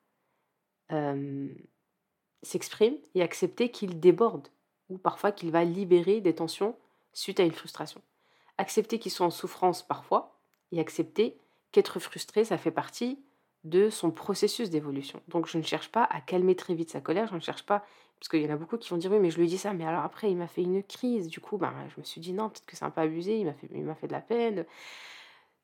s'exprime 2.42 2.98
et 3.14 3.22
accepter 3.22 3.70
qu'il 3.70 3.98
déborde 3.98 4.48
ou 4.90 4.98
parfois 4.98 5.32
qu'il 5.32 5.50
va 5.50 5.64
libérer 5.64 6.20
des 6.20 6.34
tensions 6.34 6.76
suite 7.14 7.40
à 7.40 7.44
une 7.44 7.52
frustration. 7.52 8.02
Accepter 8.60 8.98
qu'il 8.98 9.10
soit 9.10 9.26
en 9.26 9.30
souffrance 9.30 9.82
parfois 9.82 10.38
et 10.72 10.80
accepter 10.80 11.36
qu'être 11.72 11.98
frustré, 11.98 12.44
ça 12.44 12.58
fait 12.58 12.70
partie 12.70 13.18
de 13.64 13.90
son 13.90 14.10
processus 14.10 14.70
d'évolution. 14.70 15.20
Donc 15.28 15.46
je 15.46 15.58
ne 15.58 15.62
cherche 15.62 15.90
pas 15.90 16.04
à 16.04 16.20
calmer 16.20 16.54
très 16.56 16.74
vite 16.74 16.90
sa 16.90 17.00
colère, 17.00 17.28
je 17.28 17.34
ne 17.34 17.40
cherche 17.40 17.64
pas, 17.64 17.84
parce 18.18 18.28
qu'il 18.28 18.42
y 18.42 18.46
en 18.46 18.52
a 18.52 18.56
beaucoup 18.56 18.78
qui 18.78 18.88
vont 18.90 18.96
dire 18.96 19.10
oui 19.12 19.18
mais 19.18 19.30
je 19.30 19.38
lui 19.38 19.46
dis 19.46 19.58
ça, 19.58 19.72
mais 19.72 19.84
alors 19.84 20.04
après 20.04 20.30
il 20.30 20.36
m'a 20.36 20.46
fait 20.46 20.62
une 20.62 20.82
crise, 20.82 21.28
du 21.28 21.40
coup 21.40 21.58
ben, 21.58 21.72
je 21.94 22.00
me 22.00 22.04
suis 22.04 22.20
dit 22.20 22.32
non, 22.32 22.48
peut-être 22.48 22.66
que 22.66 22.76
c'est 22.76 22.84
un 22.84 22.90
peu 22.90 23.00
abusé, 23.02 23.38
il 23.38 23.84
m'a 23.84 23.94
fait 23.94 24.06
de 24.06 24.12
la 24.12 24.20
peine 24.20 24.64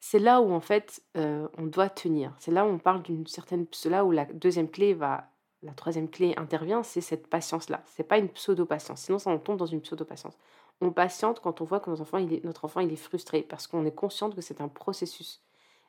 c'est 0.00 0.18
là 0.18 0.40
où 0.40 0.52
en 0.52 0.60
fait 0.60 1.02
euh, 1.16 1.48
on 1.58 1.66
doit 1.66 1.88
tenir. 1.88 2.32
C'est 2.38 2.50
là 2.50 2.64
où 2.64 2.68
on 2.68 2.78
parle 2.78 3.02
d'une 3.02 3.26
certaine, 3.26 3.66
c'est 3.72 3.90
là 3.90 4.04
où 4.04 4.10
la 4.12 4.24
deuxième 4.26 4.70
clé 4.70 4.94
va, 4.94 5.28
la 5.62 5.72
troisième 5.72 6.08
clé 6.08 6.34
intervient, 6.36 6.82
c'est 6.82 7.00
cette 7.00 7.26
patience-là. 7.26 7.82
C'est 7.86 8.04
pas 8.04 8.18
une 8.18 8.28
pseudo-patience. 8.28 9.02
Sinon, 9.02 9.18
ça 9.18 9.30
on 9.30 9.38
tombe 9.38 9.56
dans 9.56 9.66
une 9.66 9.80
pseudo-patience. 9.80 10.34
On 10.80 10.90
patiente 10.92 11.40
quand 11.40 11.60
on 11.60 11.64
voit 11.64 11.80
que 11.80 11.90
notre 11.90 12.64
enfant, 12.64 12.80
il 12.80 12.92
est, 12.92 12.96
frustré 12.96 13.42
parce 13.42 13.66
qu'on 13.66 13.84
est 13.86 13.94
conscient 13.94 14.30
que 14.30 14.42
c'est 14.42 14.60
un 14.60 14.68
processus 14.68 15.42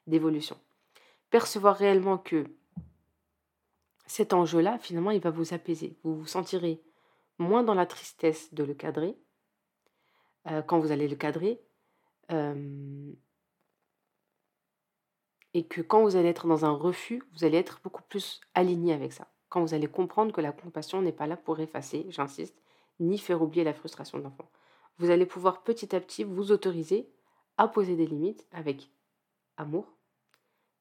d'évolution. 0.08 0.58
Percevoir 1.29 1.75
réellement 1.75 2.17
que 2.17 2.46
cet 4.06 4.34
enjeu-là, 4.34 4.77
finalement, 4.79 5.12
il 5.12 5.20
va 5.20 5.29
vous 5.29 5.53
apaiser. 5.53 5.98
Vous 6.03 6.15
vous 6.15 6.25
sentirez 6.25 6.82
moins 7.38 7.63
dans 7.63 7.74
la 7.74 7.86
tristesse 7.86 8.53
de 8.53 8.63
le 8.63 8.74
cadrer 8.74 9.17
euh, 10.48 10.62
quand 10.62 10.79
vous 10.79 10.91
allez 10.91 11.10
le 11.10 11.17
cadrer. 11.17 11.62
Euh, 12.32 13.12
et 15.53 15.65
que 15.65 15.82
quand 15.82 16.03
vous 16.03 16.15
allez 16.15 16.29
être 16.29 16.48
dans 16.48 16.65
un 16.65 16.72
refus, 16.72 17.24
vous 17.34 17.44
allez 17.44 17.58
être 17.58 17.79
beaucoup 17.84 18.03
plus 18.03 18.41
aligné 18.53 18.94
avec 18.94 19.12
ça. 19.12 19.27
Quand 19.50 19.62
vous 19.62 19.74
allez 19.74 19.88
comprendre 19.88 20.32
que 20.32 20.41
la 20.41 20.51
compassion 20.51 21.01
n'est 21.01 21.12
pas 21.12 21.27
là 21.27 21.38
pour 21.38 21.60
effacer, 21.60 22.06
j'insiste, 22.10 22.56
ni 23.00 23.17
faire 23.17 23.41
oublier 23.41 23.63
la 23.63 23.74
frustration 23.74 24.17
de 24.17 24.24
l'enfant. 24.24 24.50
Vous 24.99 25.09
allez 25.09 25.25
pouvoir 25.25 25.63
petit 25.63 25.95
à 25.95 25.99
petit 25.99 26.23
vous 26.23 26.51
autoriser 26.51 27.09
à 27.57 27.67
poser 27.67 27.95
des 27.95 28.07
limites 28.07 28.45
avec 28.51 28.89
amour, 29.57 29.97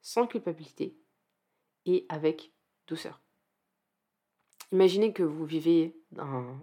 sans 0.01 0.27
culpabilité 0.27 0.97
et 1.85 2.05
avec 2.09 2.51
douceur. 2.87 3.21
Imaginez 4.71 5.13
que 5.13 5.23
vous 5.23 5.45
vivez 5.45 5.95
un, 6.17 6.59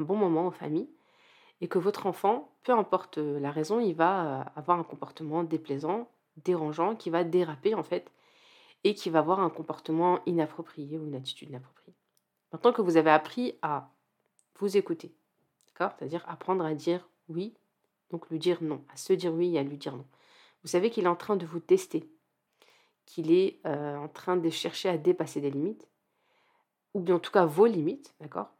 bon 0.00 0.16
moment 0.16 0.46
en 0.46 0.50
famille 0.50 0.88
et 1.60 1.68
que 1.68 1.78
votre 1.78 2.06
enfant, 2.06 2.56
peu 2.62 2.72
importe 2.72 3.18
la 3.18 3.50
raison, 3.50 3.80
il 3.80 3.94
va 3.94 4.42
avoir 4.56 4.78
un 4.78 4.84
comportement 4.84 5.44
déplaisant 5.44 6.08
dérangeant, 6.44 6.96
qui 6.96 7.10
va 7.10 7.24
déraper 7.24 7.74
en 7.74 7.82
fait, 7.82 8.12
et 8.84 8.94
qui 8.94 9.10
va 9.10 9.20
avoir 9.20 9.40
un 9.40 9.50
comportement 9.50 10.20
inapproprié 10.26 10.98
ou 10.98 11.06
une 11.06 11.14
attitude 11.14 11.48
inappropriée. 11.48 11.96
Maintenant 12.52 12.72
que 12.72 12.82
vous 12.82 12.96
avez 12.96 13.10
appris 13.10 13.58
à 13.62 13.90
vous 14.58 14.76
écouter, 14.76 15.14
C'est-à-dire 15.78 16.24
apprendre 16.28 16.64
à 16.64 16.74
dire 16.74 17.08
oui, 17.28 17.54
donc 18.10 18.28
lui 18.30 18.38
dire 18.38 18.62
non, 18.62 18.84
à 18.92 18.96
se 18.96 19.12
dire 19.12 19.32
oui 19.32 19.56
et 19.56 19.58
à 19.58 19.62
lui 19.62 19.76
dire 19.76 19.96
non. 19.96 20.06
Vous 20.62 20.68
savez 20.68 20.90
qu'il 20.90 21.04
est 21.04 21.08
en 21.08 21.16
train 21.16 21.36
de 21.36 21.46
vous 21.46 21.60
tester, 21.60 22.08
qu'il 23.04 23.30
est 23.32 23.60
euh, 23.66 23.96
en 23.96 24.08
train 24.08 24.36
de 24.36 24.50
chercher 24.50 24.88
à 24.88 24.98
dépasser 24.98 25.40
des 25.40 25.50
limites, 25.50 25.88
ou 26.94 27.00
bien 27.00 27.16
en 27.16 27.20
tout 27.20 27.32
cas 27.32 27.44
vos 27.44 27.66
limites, 27.66 28.14
d'accord? 28.20 28.50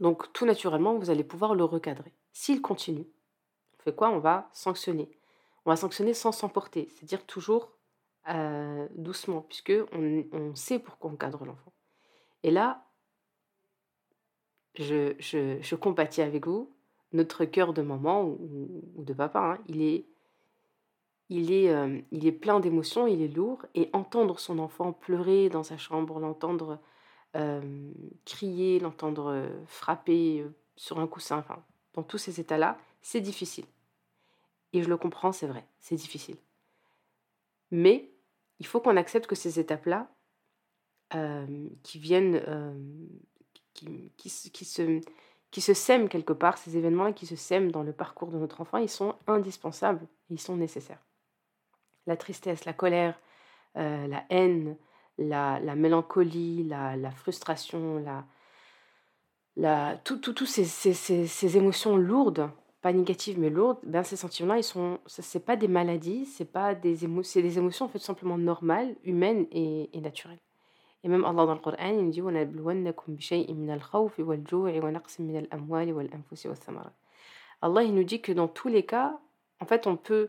Donc 0.00 0.32
tout 0.32 0.46
naturellement, 0.46 0.96
vous 0.96 1.10
allez 1.10 1.24
pouvoir 1.24 1.54
le 1.54 1.64
recadrer. 1.64 2.12
S'il 2.32 2.60
continue, 2.62 3.06
on 3.78 3.82
fait 3.82 3.94
quoi? 3.94 4.10
On 4.10 4.18
va 4.18 4.50
sanctionner 4.52 5.10
on 5.66 5.70
va 5.70 5.76
sanctionner 5.76 6.14
sans 6.14 6.32
s'emporter, 6.32 6.88
c'est-à-dire 6.94 7.26
toujours 7.26 7.72
euh, 8.28 8.88
doucement, 8.94 9.42
puisque 9.42 9.72
on, 9.92 10.54
sait 10.54 10.78
pourquoi 10.78 11.10
on 11.10 11.16
cadre 11.16 11.44
l'enfant. 11.44 11.72
Et 12.44 12.52
là, 12.52 12.85
je, 14.78 15.74
compatis 15.74 16.22
avec 16.22 16.46
vous. 16.46 16.70
Notre 17.12 17.44
cœur 17.44 17.72
de 17.72 17.82
maman 17.82 18.24
ou, 18.24 18.82
ou 18.96 19.04
de 19.04 19.12
papa, 19.12 19.40
hein, 19.40 19.58
il 19.68 19.82
est 19.82 20.06
il 21.28 21.52
est, 21.52 21.70
euh, 21.70 22.00
il 22.12 22.26
est 22.26 22.32
plein 22.32 22.60
d'émotions, 22.60 23.06
il 23.06 23.20
est 23.20 23.28
lourd, 23.34 23.66
et 23.74 23.90
entendre 23.92 24.38
son 24.38 24.58
enfant 24.58 24.92
pleurer 24.92 25.48
dans 25.48 25.62
sa 25.62 25.76
chambre, 25.76 26.20
l'entendre 26.20 26.78
euh, 27.34 27.92
crier, 28.24 28.78
l'entendre 28.78 29.32
euh, 29.32 29.48
frapper 29.66 30.46
sur 30.76 31.00
un 31.00 31.06
coussin, 31.06 31.38
enfin, 31.38 31.62
dans 31.94 32.02
tous 32.02 32.18
ces 32.18 32.40
états-là, 32.40 32.78
c'est 33.02 33.20
difficile. 33.20 33.64
Et 34.72 34.82
je 34.82 34.88
le 34.88 34.96
comprends, 34.96 35.32
c'est 35.32 35.46
vrai, 35.46 35.66
c'est 35.80 35.96
difficile. 35.96 36.36
Mais 37.70 38.10
il 38.60 38.66
faut 38.66 38.80
qu'on 38.80 38.96
accepte 38.96 39.26
que 39.26 39.34
ces 39.34 39.58
étapes-là, 39.58 40.08
qui 41.82 41.98
viennent, 42.00 42.42
qui, 43.76 44.12
qui, 44.16 44.50
qui, 44.50 44.64
se, 44.64 45.00
qui 45.50 45.60
se 45.60 45.74
sèment 45.74 46.08
quelque 46.08 46.32
part, 46.32 46.58
ces 46.58 46.76
événements-là 46.76 47.12
qui 47.12 47.26
se 47.26 47.36
sèment 47.36 47.70
dans 47.70 47.82
le 47.82 47.92
parcours 47.92 48.30
de 48.30 48.38
notre 48.38 48.60
enfant, 48.60 48.78
ils 48.78 48.88
sont 48.88 49.14
indispensables 49.26 50.06
ils 50.30 50.40
sont 50.40 50.56
nécessaires 50.56 50.98
la 52.06 52.16
tristesse, 52.16 52.64
la 52.64 52.72
colère, 52.72 53.18
euh, 53.76 54.06
la 54.06 54.24
haine, 54.30 54.76
la, 55.18 55.58
mélancolie, 55.74 56.64
la, 56.64 57.10
frustration, 57.10 57.98
la, 57.98 58.24
la, 59.56 59.96
tout, 60.04 60.18
tout, 60.18 60.46
ces, 60.46 60.64
ces, 60.64 61.56
émotions 61.56 61.96
lourdes, 61.96 62.50
pas 62.80 62.92
négatives 62.92 63.38
mais 63.38 63.50
lourdes, 63.50 63.78
ben 63.82 64.04
ces 64.04 64.16
sentiments-là, 64.16 64.58
ils 64.58 64.64
sont, 64.64 65.00
c'est 65.06 65.44
pas 65.44 65.56
des 65.56 65.68
maladies, 65.68 66.26
c'est 66.26 66.44
pas 66.44 66.74
des 66.74 67.04
émotions, 67.04 67.32
c'est 67.32 67.42
des 67.42 67.58
émotions 67.58 67.86
en 67.86 67.88
fait 67.88 67.98
simplement 67.98 68.38
normales, 68.38 68.94
humaines 69.02 69.46
et 69.50 70.00
naturelles. 70.00 70.38
Même 71.08 71.24
Allah 71.24 71.46
dans 71.46 71.54
le 71.54 71.60
Coran, 71.60 71.76
il 71.80 72.10
dit 72.10 72.20
Allah, 77.62 77.82
il 77.82 77.94
nous 77.94 78.04
dit 78.04 78.20
que 78.20 78.32
dans 78.32 78.48
tous 78.48 78.68
les 78.68 78.84
cas, 78.84 79.18
en 79.60 79.66
fait, 79.66 79.86
on 79.86 79.96
peut 79.96 80.28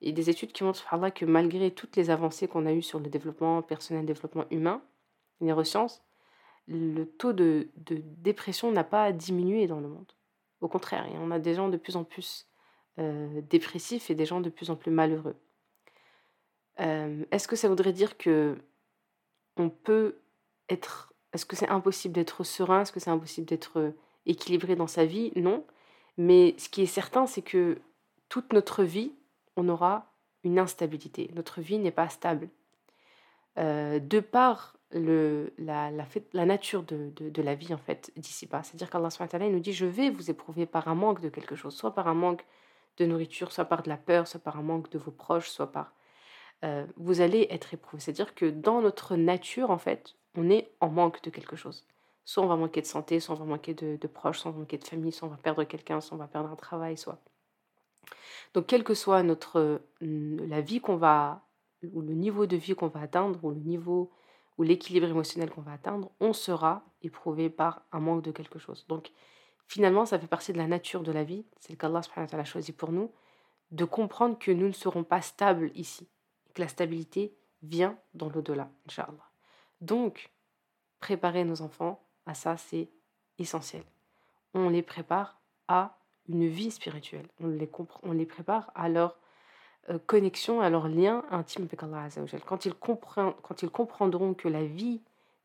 et 0.00 0.12
des 0.12 0.30
études 0.30 0.52
qui 0.52 0.64
montrent 0.64 0.84
que 1.12 1.24
malgré 1.24 1.70
toutes 1.70 1.96
les 1.96 2.10
avancées 2.10 2.46
qu'on 2.48 2.66
a 2.66 2.72
eues 2.72 2.82
sur 2.82 3.00
le 3.00 3.08
développement 3.08 3.62
personnel, 3.62 4.02
le 4.02 4.06
développement 4.06 4.44
humain, 4.50 4.82
les 5.40 5.48
neurosciences, 5.48 6.02
le 6.68 7.04
taux 7.04 7.32
de, 7.32 7.68
dépression 7.76 8.70
n'a 8.70 8.84
pas 8.84 9.10
diminué 9.12 9.66
dans 9.66 9.80
le 9.80 9.88
monde. 9.88 10.12
Au 10.60 10.68
contraire, 10.68 11.06
on 11.14 11.30
a 11.30 11.38
des 11.38 11.54
gens 11.54 11.68
de 11.68 11.76
plus 11.76 11.96
en 11.96 12.04
plus 12.04 12.46
euh, 12.98 13.40
dépressifs 13.42 14.10
et 14.10 14.14
des 14.14 14.26
gens 14.26 14.40
de 14.40 14.50
plus 14.50 14.70
en 14.70 14.76
plus 14.76 14.90
malheureux. 14.90 15.36
Euh, 16.80 17.24
est-ce 17.30 17.48
que 17.48 17.56
ça 17.56 17.68
voudrait 17.68 17.92
dire 17.92 18.18
que 18.18 18.56
on 19.58 19.70
peut 19.70 20.16
être. 20.68 21.12
Est-ce 21.32 21.46
que 21.46 21.56
c'est 21.56 21.68
impossible 21.68 22.14
d'être 22.14 22.44
serein? 22.44 22.82
Est-ce 22.82 22.92
que 22.92 23.00
c'est 23.00 23.10
impossible 23.10 23.46
d'être 23.46 23.92
équilibré 24.26 24.76
dans 24.76 24.86
sa 24.86 25.04
vie? 25.04 25.32
Non. 25.36 25.64
Mais 26.16 26.54
ce 26.58 26.68
qui 26.68 26.82
est 26.82 26.86
certain, 26.86 27.26
c'est 27.26 27.42
que 27.42 27.78
toute 28.28 28.52
notre 28.52 28.82
vie, 28.82 29.12
on 29.56 29.68
aura 29.68 30.12
une 30.44 30.58
instabilité. 30.58 31.30
Notre 31.34 31.60
vie 31.60 31.78
n'est 31.78 31.90
pas 31.90 32.08
stable. 32.08 32.48
Euh, 33.58 33.98
de 33.98 34.20
par 34.20 34.76
la, 34.92 35.90
nature 36.46 36.82
de, 36.82 37.10
de, 37.16 37.42
la 37.42 37.54
vie, 37.54 37.74
en 37.74 37.78
fait, 37.78 38.12
d'ici-bas. 38.16 38.62
C'est-à-dire 38.62 38.88
qu'Allah 38.88 39.48
nous 39.50 39.60
dit, 39.60 39.72
je 39.72 39.86
vais 39.86 40.10
vous 40.10 40.30
éprouver 40.30 40.66
par 40.66 40.88
un 40.88 40.94
manque 40.94 41.20
de 41.20 41.28
quelque 41.28 41.56
chose, 41.56 41.74
soit 41.74 41.94
par 41.94 42.08
un 42.08 42.14
manque 42.14 42.44
de 42.96 43.06
nourriture, 43.06 43.52
soit 43.52 43.66
par 43.66 43.82
de 43.82 43.88
la 43.88 43.96
peur, 43.96 44.26
soit 44.26 44.40
par 44.40 44.58
un 44.58 44.62
manque 44.62 44.90
de 44.90 44.98
vos 44.98 45.10
proches, 45.10 45.48
soit 45.50 45.70
par... 45.70 45.92
Euh, 46.64 46.86
vous 46.96 47.20
allez 47.20 47.46
être 47.50 47.72
éprouvé. 47.74 48.00
C'est-à-dire 48.00 48.34
que 48.34 48.46
dans 48.46 48.80
notre 48.80 49.16
nature, 49.16 49.70
en 49.70 49.78
fait, 49.78 50.16
on 50.34 50.50
est 50.50 50.72
en 50.80 50.88
manque 50.88 51.22
de 51.22 51.30
quelque 51.30 51.56
chose. 51.56 51.86
Soit 52.24 52.42
on 52.42 52.48
va 52.48 52.56
manquer 52.56 52.80
de 52.80 52.86
santé, 52.86 53.20
soit 53.20 53.34
on 53.36 53.38
va 53.38 53.44
manquer 53.44 53.74
de, 53.74 54.06
proches, 54.06 54.40
soit 54.40 54.50
on 54.50 54.54
va 54.54 54.60
manquer 54.60 54.78
de 54.78 54.84
famille, 54.84 55.12
soit 55.12 55.28
on 55.28 55.30
va 55.30 55.36
perdre 55.36 55.64
quelqu'un, 55.64 56.00
soit 56.00 56.16
on 56.16 56.18
va 56.18 56.26
perdre 56.26 56.50
un 56.50 56.56
travail, 56.56 56.96
soit... 56.96 57.18
Donc, 58.54 58.66
quelle 58.66 58.82
que 58.82 58.94
soit 58.94 59.22
notre, 59.22 59.82
la 60.00 60.60
vie 60.60 60.80
qu'on 60.80 60.96
va, 60.96 61.46
ou 61.92 62.00
le 62.00 62.14
niveau 62.14 62.46
de 62.46 62.56
vie 62.56 62.74
qu'on 62.74 62.88
va 62.88 63.00
atteindre, 63.00 63.38
ou 63.44 63.50
le 63.50 63.60
niveau, 63.60 64.10
ou 64.56 64.62
l'équilibre 64.62 65.06
émotionnel 65.06 65.50
qu'on 65.50 65.60
va 65.60 65.72
atteindre, 65.72 66.10
on 66.20 66.32
sera 66.32 66.82
éprouvé 67.02 67.50
par 67.50 67.82
un 67.92 68.00
manque 68.00 68.22
de 68.22 68.32
quelque 68.32 68.58
chose. 68.58 68.84
Donc, 68.88 69.12
finalement, 69.66 70.06
ça 70.06 70.18
fait 70.18 70.26
partie 70.26 70.52
de 70.52 70.58
la 70.58 70.66
nature 70.66 71.02
de 71.02 71.12
la 71.12 71.24
vie, 71.24 71.44
c'est 71.60 71.72
le 71.72 71.76
qu'Allah 71.76 72.00
a 72.16 72.44
choisi 72.44 72.72
pour 72.72 72.90
nous, 72.90 73.12
de 73.70 73.84
comprendre 73.84 74.38
que 74.38 74.50
nous 74.50 74.66
ne 74.66 74.72
serons 74.72 75.04
pas 75.04 75.20
stables 75.20 75.70
ici, 75.74 76.08
la 76.60 76.68
stabilité 76.68 77.34
vient 77.62 77.98
dans 78.14 78.28
l'au-delà, 78.28 78.70
Inch'Allah. 78.86 79.30
Donc, 79.80 80.30
préparer 81.00 81.44
nos 81.44 81.62
enfants 81.62 82.04
à 82.26 82.34
ça, 82.34 82.56
c'est 82.56 82.88
essentiel. 83.38 83.84
On 84.54 84.68
les 84.68 84.82
prépare 84.82 85.40
à 85.68 85.98
une 86.28 86.46
vie 86.46 86.70
spirituelle. 86.70 87.28
On 87.40 87.48
les, 87.48 87.70
on 88.02 88.12
les 88.12 88.26
prépare 88.26 88.70
à 88.74 88.88
leur 88.88 89.16
euh, 89.90 89.98
connexion, 90.06 90.60
à 90.60 90.70
leur 90.70 90.88
lien 90.88 91.24
intime 91.30 91.64
avec 91.64 91.82
Allah 91.82 92.08
Quand 92.44 92.66
ils, 92.66 92.74
quand 92.74 93.62
ils 93.62 93.70
comprendront 93.70 94.34
que 94.34 94.48
la 94.48 94.64
vie 94.64 95.00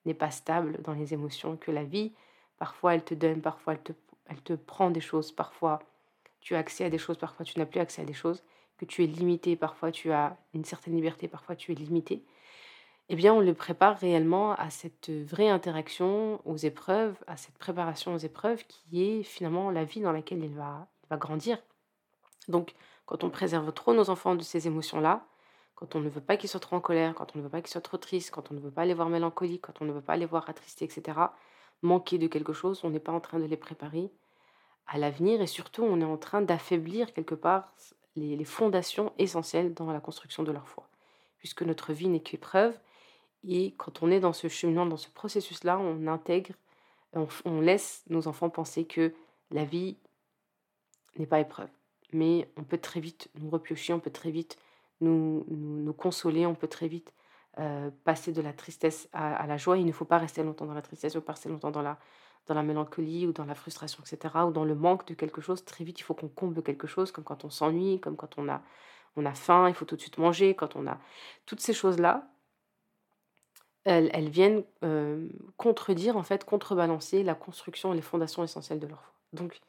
n'est 0.06 0.14
pas 0.14 0.32
stable 0.32 0.82
dans 0.82 0.94
les 0.94 1.14
émotions, 1.14 1.56
que 1.56 1.72
la 1.72 1.84
vie, 1.84 2.14
parfois 2.58 2.96
elle 2.96 3.04
te 3.04 3.14
donne, 3.14 3.42
parfois 3.42 3.74
elle 3.74 3.84
te, 3.84 3.94
elle 4.26 4.42
te 4.42 4.54
prend 4.54 4.90
des 4.92 5.00
choses, 5.00 5.32
parfois 5.32 5.80
tu 6.42 6.56
as 6.56 6.60
accès 6.60 6.84
à 6.84 6.90
des 6.90 6.98
choses, 6.98 7.18
parfois 7.18 7.46
tu 7.46 7.58
n'as 7.58 7.66
plus 7.66 7.80
accès 7.80 8.02
à 8.02 8.06
des 8.06 8.14
choses, 8.14 8.44
que 8.78 8.86
tu 8.86 9.04
es 9.04 9.08
limité, 9.08 9.56
parfois 9.56 9.92
tu 9.92 10.12
as 10.12 10.38
une 10.54 10.66
certaine 10.66 10.96
liberté, 10.96 11.28
parfois 11.28 11.56
tu 11.56 11.72
es 11.72 11.76
limité, 11.76 12.24
eh 13.10 13.16
bien 13.16 13.34
on 13.34 13.42
le 13.42 13.54
prépare 13.54 13.98
réellement 13.98 14.54
à 14.54 14.70
cette 14.70 15.10
vraie 15.10 15.50
interaction 15.50 16.42
aux 16.46 16.58
épreuves, 16.58 17.16
à 17.28 17.38
cette 17.38 17.58
préparation 17.58 18.14
aux 18.14 18.20
épreuves 18.20 18.64
qui 18.68 19.04
est 19.04 19.24
finalement 19.24 19.70
la 19.72 19.84
vie 19.84 20.02
dans 20.02 20.12
laquelle 20.12 20.44
il 20.44 20.54
va, 20.54 20.88
va 21.10 21.18
grandir. 21.18 21.62
Donc 22.48 22.74
quand 23.06 23.24
on 23.24 23.30
préserve 23.30 23.72
trop 23.74 23.94
nos 23.94 24.10
enfants 24.10 24.36
de 24.36 24.44
ces 24.44 24.68
émotions-là, 24.68 25.26
quand 25.76 25.96
on 25.96 26.00
ne 26.00 26.10
veut 26.10 26.22
pas 26.22 26.38
qu'ils 26.38 26.50
soient 26.50 26.60
trop 26.60 26.76
en 26.76 26.82
colère, 26.82 27.14
quand 27.14 27.36
on 27.36 27.40
ne 27.40 27.44
veut 27.44 27.50
pas 27.50 27.62
qu'ils 27.62 27.72
soient 27.72 27.82
trop 27.82 27.98
tristes, 27.98 28.32
quand 28.32 28.52
on 28.52 28.54
ne 28.54 28.60
veut 28.60 28.72
pas 28.72 28.86
les 28.86 28.94
voir 28.94 29.10
mélancoliques, 29.10 29.64
quand 29.64 29.82
on 29.82 29.86
ne 29.86 29.92
veut 29.92 30.02
pas 30.02 30.16
les 30.16 30.26
voir 30.26 30.50
attristés, 30.50 30.86
etc., 30.86 31.20
manquer 31.82 32.18
de 32.18 32.28
quelque 32.28 32.54
chose, 32.54 32.82
on 32.84 32.90
n'est 32.90 33.00
pas 33.00 33.12
en 33.12 33.20
train 33.20 33.40
de 33.40 33.46
les 33.46 33.58
préparer 33.58 34.12
à 34.88 34.98
l'avenir 34.98 35.42
et 35.42 35.48
surtout 35.48 35.84
on 35.84 36.00
est 36.00 36.06
en 36.06 36.18
train 36.18 36.42
d'affaiblir 36.42 37.14
quelque 37.14 37.36
part 37.36 37.74
les, 38.16 38.44
fondations 38.46 39.14
essentielles 39.18 39.74
dans 39.74 39.92
la 39.92 40.00
construction 40.00 40.44
de 40.44 40.52
leur 40.52 40.68
foi. 40.68 40.88
Puisque 41.38 41.64
notre 41.64 41.94
vie 41.94 42.08
n'est 42.08 42.22
qu'épreuve 42.22 42.78
et 43.48 43.74
quand 43.78 44.04
on 44.04 44.12
est 44.12 44.20
dans 44.20 44.34
ce 44.34 44.48
cheminement, 44.48 44.86
dans 44.86 44.98
ce 44.98 45.10
processus-là, 45.10 45.78
on 45.80 46.08
intègre, 46.08 46.54
on, 47.14 47.62
laisse 47.62 48.04
nos 48.10 48.28
enfants 48.28 48.50
penser 48.50 48.86
que 48.86 49.14
la 49.52 49.66
vie 49.66 49.98
n'est 51.18 51.26
pas 51.26 51.40
épreuve. 51.40 51.70
Mais 52.14 52.50
on 52.58 52.64
peut 52.64 52.78
très 52.78 53.00
vite 53.00 53.30
nous 53.36 53.50
repiocher, 53.50 53.94
on 53.94 54.00
peut 54.00 54.12
très 54.12 54.32
vite 54.32 54.58
nous, 55.02 55.46
nous, 55.50 55.94
consoler, 55.94 56.46
on 56.46 56.56
peut 56.56 56.68
très 56.68 56.88
vite 56.88 57.12
euh, 57.60 57.90
passer 58.04 58.32
de 58.32 58.42
la 58.42 58.54
tristesse 58.54 59.10
à, 59.12 59.46
la 59.46 59.58
joie. 59.58 59.78
Il 59.78 59.86
ne 59.86 59.92
faut 59.92 60.06
pas 60.06 60.18
rester 60.18 60.42
longtemps 60.44 60.66
dans 60.66 60.74
la 60.74 60.82
tristesse, 60.82 61.14
il 61.14 61.18
faut 61.18 61.22
pas 61.22 61.34
rester 61.34 61.50
longtemps 61.50 61.72
dans 61.72 61.82
la, 61.82 62.00
dans 62.48 62.56
la 62.56 62.64
mélancolie 62.64 63.26
ou 63.28 63.32
dans 63.32 63.46
la 63.46 63.56
frustration, 63.56 64.04
etc. 64.04 64.34
Ou 64.48 64.52
dans 64.52 64.66
le 64.66 64.76
manque 64.76 65.08
de 65.08 65.14
quelque 65.14 65.42
chose. 65.42 65.64
Très 65.64 65.84
vite, 65.84 66.00
il 66.00 66.04
faut 66.04 66.14
qu'on 66.14 66.28
comble 66.28 66.62
quelque 66.62 66.88
chose, 66.88 67.12
comme 67.12 67.24
quand 67.24 67.46
on 67.46 67.50
s'ennuie, 67.50 68.00
comme 68.00 68.16
quand 68.16 68.38
on 68.38 68.50
a, 68.50 68.62
on 69.16 69.26
a 69.26 69.34
faim, 69.34 69.70
il 69.70 69.76
faut 69.76 69.86
tout 69.86 69.96
de 69.96 70.02
suite 70.02 70.18
manger, 70.18 70.56
quand 70.56 70.76
on 70.76 70.88
a... 70.88 71.00
Toutes 71.46 71.62
ces 71.62 71.74
choses-là, 71.74 72.28
elles, 73.86 74.30
viennent 74.30 74.64
contredire, 75.58 76.18
en 76.18 76.24
fait, 76.24 76.46
contrebalancer 76.46 77.24
la 77.24 77.36
construction 77.36 77.94
et 77.94 77.96
les 77.96 78.02
fondations 78.02 78.44
essentielles 78.44 78.80
de 78.80 78.88
leur 78.88 79.02
foi. 79.02 79.14
Donc, 79.34 79.60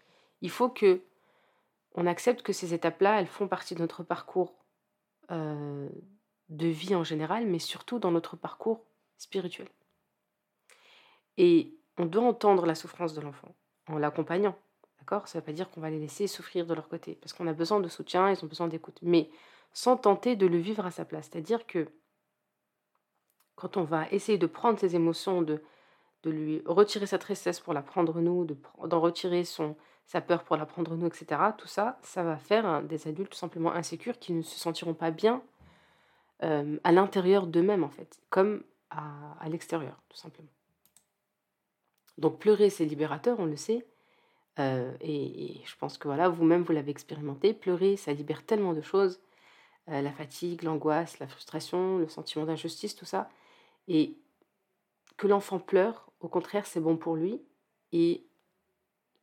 il 0.40 0.50
faut 0.50 0.68
que 0.68 1.00
on 1.96 2.06
accepte 2.06 2.42
que 2.42 2.52
ces 2.52 2.74
étapes-là, 2.74 3.20
elles 3.20 3.26
font 3.26 3.46
partie 3.46 3.74
de 3.74 3.80
notre 3.80 4.02
parcours 4.02 4.54
de 5.30 6.66
vie 6.66 6.94
en 6.94 7.04
général, 7.04 7.46
mais 7.46 7.58
surtout 7.58 7.98
dans 7.98 8.10
notre 8.10 8.36
parcours 8.36 8.84
spirituel. 9.16 9.68
Et 11.36 11.74
on 11.98 12.06
doit 12.06 12.24
entendre 12.24 12.66
la 12.66 12.74
souffrance 12.74 13.14
de 13.14 13.20
l'enfant 13.20 13.54
en 13.88 13.98
l'accompagnant. 13.98 14.56
D'accord? 14.98 15.28
Ça 15.28 15.38
ne 15.38 15.42
veut 15.42 15.46
pas 15.46 15.52
dire 15.52 15.70
qu'on 15.70 15.80
va 15.80 15.90
les 15.90 15.98
laisser 15.98 16.26
souffrir 16.26 16.66
de 16.66 16.74
leur 16.74 16.88
côté, 16.88 17.16
parce 17.20 17.32
qu'on 17.32 17.46
a 17.46 17.52
besoin 17.52 17.80
de 17.80 17.88
soutien, 17.88 18.30
ils 18.30 18.42
ont 18.44 18.48
besoin 18.48 18.68
d'écoute, 18.68 18.98
mais 19.02 19.28
sans 19.72 19.96
tenter 19.96 20.36
de 20.36 20.46
le 20.46 20.58
vivre 20.58 20.86
à 20.86 20.90
sa 20.90 21.04
place. 21.04 21.28
C'est-à-dire 21.30 21.66
que 21.66 21.88
quand 23.56 23.76
on 23.76 23.84
va 23.84 24.08
essayer 24.10 24.38
de 24.38 24.46
prendre 24.46 24.78
ses 24.78 24.96
émotions, 24.96 25.42
de, 25.42 25.62
de 26.22 26.30
lui 26.30 26.62
retirer 26.64 27.06
sa 27.06 27.18
tristesse 27.18 27.60
pour 27.60 27.74
la 27.74 27.82
prendre 27.82 28.20
nous, 28.20 28.46
d'en 28.84 29.00
retirer 29.00 29.44
son, 29.44 29.76
sa 30.06 30.20
peur 30.20 30.44
pour 30.44 30.56
la 30.56 30.66
prendre 30.66 30.96
nous, 30.96 31.06
etc., 31.06 31.40
tout 31.58 31.68
ça, 31.68 31.98
ça 32.02 32.22
va 32.22 32.36
faire 32.36 32.82
des 32.82 33.08
adultes 33.08 33.30
tout 33.30 33.38
simplement 33.38 33.72
insécures 33.72 34.18
qui 34.18 34.32
ne 34.32 34.42
se 34.42 34.58
sentiront 34.58 34.94
pas 34.94 35.10
bien 35.10 35.42
euh, 36.42 36.78
à 36.84 36.92
l'intérieur 36.92 37.46
d'eux-mêmes, 37.46 37.84
en 37.84 37.90
fait, 37.90 38.18
comme 38.30 38.64
à, 38.90 39.36
à 39.40 39.48
l'extérieur, 39.48 40.00
tout 40.08 40.16
simplement. 40.16 40.48
Donc 42.18 42.38
pleurer, 42.38 42.70
c'est 42.70 42.84
libérateur, 42.84 43.40
on 43.40 43.46
le 43.46 43.56
sait. 43.56 43.86
Euh, 44.58 44.92
et, 45.00 45.60
je 45.64 45.76
pense 45.76 45.98
que 45.98 46.08
voilà, 46.08 46.28
vous-même, 46.28 46.62
vous, 46.62 46.72
l'avez 46.72 46.90
expérimenté. 46.90 47.54
Pleurer, 47.54 47.96
ça 47.96 48.12
libère 48.12 48.44
tellement 48.44 48.72
de 48.72 48.82
choses. 48.82 49.20
Euh, 49.88 50.00
la 50.00 50.12
fatigue, 50.12 50.62
l'angoisse, 50.62 51.18
la 51.18 51.26
frustration, 51.26 51.98
le 51.98 52.08
sentiment 52.08 52.44
d'injustice, 52.46 52.94
tout 52.94 53.04
ça. 53.04 53.28
Et 53.88 54.16
que 55.16 55.26
l'enfant 55.26 55.58
pleure, 55.58 56.10
au 56.20 56.28
contraire, 56.28 56.66
c'est 56.66 56.80
bon 56.80 56.96
pour 56.96 57.16
lui. 57.16 57.42
Et 57.92 58.24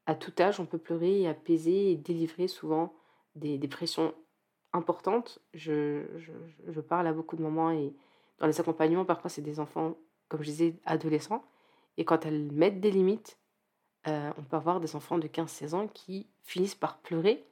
à 0.06 0.16
tout 0.16 0.34
âge, 0.40 0.60
on 0.60 0.66
peut 0.66 0.78
pleurer 0.78 1.22
et 1.22 1.28
apaiser 1.28 1.92
et 1.92 1.96
délivrer 1.96 2.48
souvent 2.48 2.94
des, 3.36 3.58
pressions 3.68 4.14
importantes. 4.74 5.40
Je, 5.54 6.06
je, 6.18 6.32
je, 6.68 6.82
parle 6.82 7.08
à 7.08 7.14
beaucoup 7.14 7.36
de 7.36 7.42
mamans 7.42 7.72
et 7.72 7.94
dans 8.40 8.48
les 8.48 8.60
accompagnements, 8.60 9.06
parfois, 9.06 9.30
c'est 9.30 9.42
des 9.42 9.60
enfants, 9.60 9.96
comme 10.28 10.42
je 10.42 10.50
disais, 10.50 10.76
adolescents. 10.86 11.44
Et 11.98 12.06
quand 12.06 12.26
elles 12.26 12.52
mettent 12.52 12.80
des 12.80 12.92
limites, 12.92 13.38
euh, 14.08 14.32
on 14.38 14.44
peut 14.44 14.56
avoir 14.56 14.80
des 14.80 14.96
enfants 14.96 15.18
de 15.18 15.28
15-16 15.28 15.76
ans 15.76 15.88
qui 15.88 16.28
finissent 16.44 16.76
par 16.76 16.98
pleurer 17.00 17.46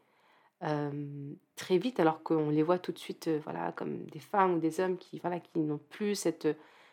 euh, 0.63 1.33
très 1.55 1.77
vite, 1.77 1.99
alors 1.99 2.23
qu'on 2.23 2.49
les 2.49 2.63
voit 2.63 2.79
tout 2.79 2.91
de 2.91 2.97
suite 2.97 3.27
euh, 3.27 3.39
voilà, 3.43 3.71
comme 3.71 4.05
des 4.07 4.19
femmes 4.19 4.55
ou 4.55 4.59
des 4.59 4.79
hommes 4.79 4.97
qui, 4.97 5.19
voilà, 5.19 5.39
qui 5.39 5.59
n'ont 5.59 5.79
plus 5.89 6.15
cette, 6.15 6.47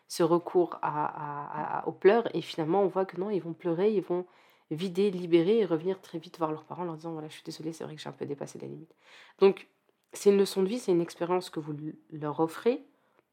ce 0.09 0.23
recours 0.23 0.79
à, 0.83 1.81
à, 1.81 1.89
aux 1.89 1.93
pleurs. 1.93 2.35
Et 2.35 2.43
finalement, 2.43 2.83
on 2.83 2.89
voit 2.89 3.07
que 3.07 3.19
non, 3.19 3.31
ils 3.31 3.43
vont 3.43 3.55
pleurer, 3.55 3.93
ils 3.93 4.03
vont 4.03 4.27
vider, 4.71 5.11
libérer 5.11 5.59
et 5.61 5.65
revenir 5.65 6.01
très 6.01 6.19
vite 6.19 6.39
voir 6.39 6.51
leurs 6.51 6.65
parents 6.65 6.83
en 6.83 6.87
leur 6.87 6.97
disant 6.97 7.13
voilà, 7.13 7.29
je 7.29 7.35
suis 7.35 7.45
désolée, 7.45 7.73
c'est 7.73 7.85
vrai 7.85 7.95
que 7.95 8.03
j'ai 8.03 8.09
un 8.09 8.13
peu 8.13 8.27
dépassé 8.27 8.59
la 8.59 8.69
limite. 8.69 8.95
Donc, 9.39 9.69
c'est 10.13 10.31
une 10.31 10.39
leçon 10.39 10.63
de 10.63 10.69
vie, 10.69 10.79
c'est 10.79 10.93
une 10.93 11.01
expérience 11.01 11.51
que 11.51 11.61
vous 11.61 11.75
leur 12.11 12.41
offrez 12.41 12.85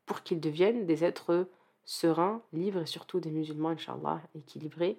pour 0.06 0.24
qu'ils 0.24 0.40
deviennent 0.40 0.86
des 0.86 1.04
êtres 1.04 1.48
sereins, 1.86 2.42
libres 2.54 2.82
et 2.82 2.86
surtout 2.86 3.20
des 3.20 3.32
musulmans, 3.32 3.70
Inch'Allah, 3.70 4.22
équilibrés. 4.36 4.98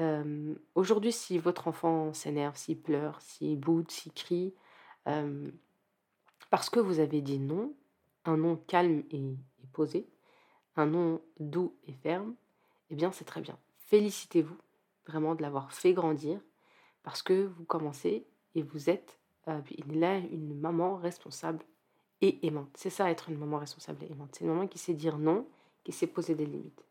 Euh, 0.00 0.54
Aujourd'hui, 0.74 1.12
si 1.12 1.38
votre 1.38 1.68
enfant 1.68 2.12
s'énerve, 2.12 2.56
s'il 2.56 2.80
pleure, 2.80 3.20
s'il 3.20 3.58
boude, 3.58 3.90
s'il 3.90 4.12
crie, 4.12 4.54
euh, 5.08 5.50
parce 6.50 6.70
que 6.70 6.80
vous 6.80 7.00
avez 7.00 7.22
dit 7.22 7.38
non, 7.38 7.72
un 8.24 8.36
non 8.36 8.56
calme 8.56 9.02
et, 9.10 9.18
et 9.18 9.66
posé, 9.72 10.06
un 10.76 10.86
non 10.86 11.20
doux 11.40 11.74
et 11.86 11.92
ferme, 11.92 12.34
eh 12.90 12.94
bien 12.94 13.12
c'est 13.12 13.24
très 13.24 13.40
bien. 13.40 13.58
Félicitez-vous 13.86 14.56
vraiment 15.06 15.34
de 15.34 15.42
l'avoir 15.42 15.72
fait 15.72 15.92
grandir 15.92 16.40
parce 17.02 17.22
que 17.22 17.46
vous 17.46 17.64
commencez 17.64 18.26
et 18.54 18.62
vous 18.62 18.90
êtes 18.90 19.18
euh, 19.48 19.60
là 19.88 20.18
une 20.18 20.58
maman 20.58 20.96
responsable 20.96 21.64
et 22.20 22.44
aimante. 22.46 22.70
C'est 22.74 22.90
ça 22.90 23.10
être 23.10 23.28
une 23.28 23.38
maman 23.38 23.58
responsable 23.58 24.04
et 24.04 24.10
aimante. 24.10 24.30
C'est 24.32 24.44
une 24.44 24.50
maman 24.50 24.66
qui 24.66 24.78
sait 24.78 24.94
dire 24.94 25.18
non, 25.18 25.46
qui 25.86 25.92
sait 25.92 26.08
poser 26.08 26.34
des 26.34 26.46
limites. 26.46 26.84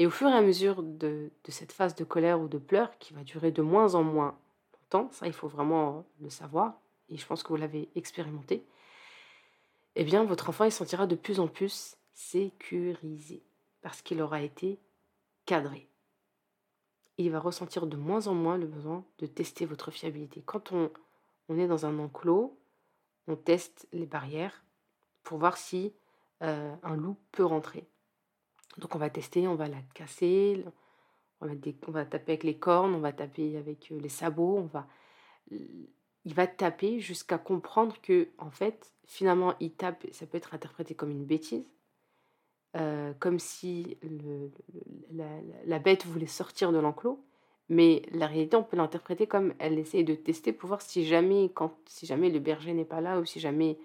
Et 0.00 0.06
au 0.06 0.10
fur 0.10 0.28
et 0.28 0.32
à 0.32 0.42
mesure 0.42 0.82
de, 0.82 1.30
cette 1.46 1.70
phase 1.70 1.94
de 1.94 2.02
colère 2.02 2.40
ou 2.40 2.48
de 2.48 2.58
pleurs 2.58 2.98
qui 2.98 3.14
va 3.14 3.22
durer 3.22 3.52
de 3.52 3.62
moins 3.62 3.94
en 3.94 4.02
moins 4.02 4.36
longtemps, 4.74 5.08
ça 5.12 5.28
il 5.28 5.32
faut 5.32 5.46
vraiment 5.46 6.04
le 6.20 6.28
savoir, 6.28 6.74
et 7.08 7.16
je 7.16 7.24
pense 7.24 7.44
que 7.44 7.50
vous 7.50 7.56
l'avez 7.56 7.88
expérimenté, 7.94 8.64
eh 9.94 10.02
bien 10.02 10.24
votre 10.24 10.48
enfant 10.48 10.64
il 10.64 10.72
sentira 10.72 11.06
de 11.06 11.14
plus 11.14 11.38
en 11.38 11.46
plus 11.46 11.96
sécurisé 12.14 13.44
parce 13.80 14.02
qu'il 14.02 14.20
aura 14.20 14.42
été 14.42 14.80
cadré. 15.46 15.86
il 17.18 17.30
va 17.30 17.38
ressentir 17.38 17.86
de 17.86 17.96
moins 17.96 18.26
en 18.26 18.34
moins 18.34 18.58
le 18.58 18.66
besoin 18.66 19.04
de 19.20 19.26
tester 19.26 19.66
votre 19.66 19.92
fiabilité. 19.92 20.42
Quand 20.44 20.72
on, 20.72 20.90
on 21.48 21.58
est 21.58 21.68
dans 21.68 21.86
un 21.86 21.96
enclos, 22.00 22.58
on 23.28 23.36
teste 23.36 23.86
les 23.92 24.06
barrières 24.06 24.64
pour 25.22 25.38
voir 25.38 25.56
si 25.56 25.92
euh, 26.42 26.74
un 26.82 26.96
loup 26.96 27.16
peut 27.30 27.44
rentrer. 27.44 27.86
Donc 28.78 28.94
on 28.94 28.98
va 28.98 29.10
tester, 29.10 29.46
on 29.46 29.54
va 29.54 29.68
la 29.68 29.80
casser, 29.94 30.64
on 31.40 31.46
va, 31.46 31.52
on 31.88 31.90
va 31.90 32.04
taper 32.04 32.32
avec 32.32 32.44
les 32.44 32.58
cornes, 32.58 32.94
on 32.94 33.00
va 33.00 33.12
taper 33.12 33.56
avec 33.56 33.90
euh, 33.92 34.00
les 34.00 34.08
sabots, 34.08 34.58
on 34.58 34.66
va, 34.66 34.86
il 35.50 36.34
va 36.34 36.46
taper 36.46 37.00
jusqu'à 37.00 37.38
comprendre 37.38 38.00
que 38.00 38.28
en 38.38 38.50
fait 38.50 38.92
finalement 39.06 39.54
il 39.60 39.72
tape, 39.72 40.06
ça 40.12 40.26
peut 40.26 40.38
être 40.38 40.54
interprété 40.54 40.94
comme 40.94 41.10
une 41.10 41.24
bêtise, 41.24 41.64
euh, 42.74 43.12
comme 43.18 43.38
si 43.38 43.98
la, 45.66 45.78
bête 45.78 46.06
voulait 46.06 46.26
sortir 46.26 46.72
de 46.72 46.78
l'enclos, 46.78 47.22
mais 47.68 48.02
la 48.12 48.26
réalité, 48.26 48.56
on 48.56 48.62
peut 48.62 48.78
l'interpréter 48.78 49.26
comme 49.26 49.52
elle 49.58 49.78
essaie 49.78 50.04
de 50.04 50.14
tester 50.14 50.52
pour 50.52 50.68
voir 50.68 50.80
si 50.80 51.04
jamais, 51.04 51.50
quand, 51.54 51.76
si 51.86 52.06
jamais 52.06 52.30
le 52.30 52.38
berger 52.38 52.72
n'est 52.72 52.86
pas 52.86 53.02
là 53.02 53.20
ou 53.20 53.26
si 53.26 53.40
jamais 53.40 53.78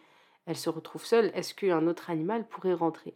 elle 0.45 0.56
se 0.56 0.69
retrouve 0.69 1.06
seule, 1.06 1.32
est-ce 1.34 1.54
qu'un 1.54 1.86
autre 1.88 2.10
animal 2.10 2.47
pourrait 2.47 2.73
rentrer 2.73 3.13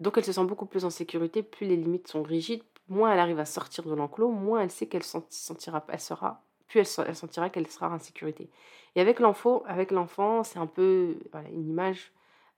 Donc 0.00 0.16
elle 0.16 0.24
se 0.24 0.32
sent 0.32 0.44
beaucoup 0.44 0.66
plus 0.66 0.86
en 0.86 0.90
sécurité, 0.90 1.42
plus 1.42 1.66
les 1.66 1.76
limites 1.76 2.08
sont 2.08 2.22
rigides, 2.22 2.62
moins 2.88 3.12
elle 3.12 3.18
arrive 3.18 3.38
à 3.38 3.44
sortir 3.44 3.84
de 3.84 3.94
l'enclos, 3.94 4.30
moins 4.30 4.62
elle 4.62 4.70
sait 4.70 4.86
qu'elle 4.86 5.02
sentira, 5.02 5.84
elle 5.88 6.00
sera, 6.00 6.42
plus 6.68 6.98
elle, 7.06 7.14
sentira 7.14 7.50
qu'elle 7.50 7.66
sera 7.66 7.90
en 7.90 7.98
sécurité. 7.98 8.48
Et 8.96 9.00
avec 9.02 9.20
l'enfant, 9.20 9.62
avec 9.66 9.90
l'enfant, 9.90 10.42
c'est 10.42 10.58
un 10.58 10.66
peu 10.66 11.18
une 11.52 11.68
image 11.68 12.12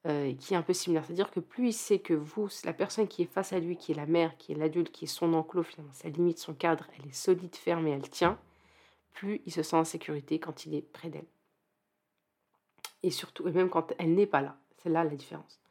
euh, 0.07 0.33
qui 0.35 0.55
est 0.55 0.57
un 0.57 0.63
peu 0.63 0.73
similaire. 0.73 1.05
C'est-à-dire 1.05 1.33
que 1.33 1.41
plus 1.41 1.69
il 1.69 1.73
sait 1.73 1.99
que 1.99 2.15
vous, 2.15 2.49
la 2.65 2.73
personne 2.73 3.09
qui 3.09 3.23
est 3.23 3.27
face 3.27 3.53
à 3.53 3.59
lui, 3.59 3.77
qui 3.77 3.91
est 3.91 3.97
la 3.97 4.07
mère, 4.07 4.37
qui 4.37 4.53
est 4.53 4.55
l'adulte, 4.55 4.93
qui 4.93 5.07
est 5.07 5.09
son 5.09 5.35
enclos, 5.35 5.65
finalement, 5.65 5.93
sa 5.95 6.11
limite, 6.11 6.39
son 6.39 6.55
cadre, 6.55 6.87
elle 6.97 7.09
est 7.09 7.15
solide, 7.15 7.57
ferme 7.57 7.89
et 7.89 7.91
elle 7.91 8.09
tient, 8.09 8.39
plus 9.15 9.43
il 9.47 9.53
se 9.53 9.65
sent 9.65 9.77
en 9.77 9.85
sécurité 9.85 10.39
quand 10.39 10.65
il 10.65 10.77
est 10.77 10.83
près 10.83 11.09
d'elle. 11.09 11.27
Et 13.03 13.11
surtout, 13.11 13.49
et 13.49 13.53
même 13.53 13.69
quand 13.69 13.93
elle 13.99 14.15
n'est 14.15 14.27
pas 14.27 14.43
là. 14.43 14.57
C'est 14.77 14.91
là 14.91 15.03
la 15.03 15.11
différence. 15.11 15.62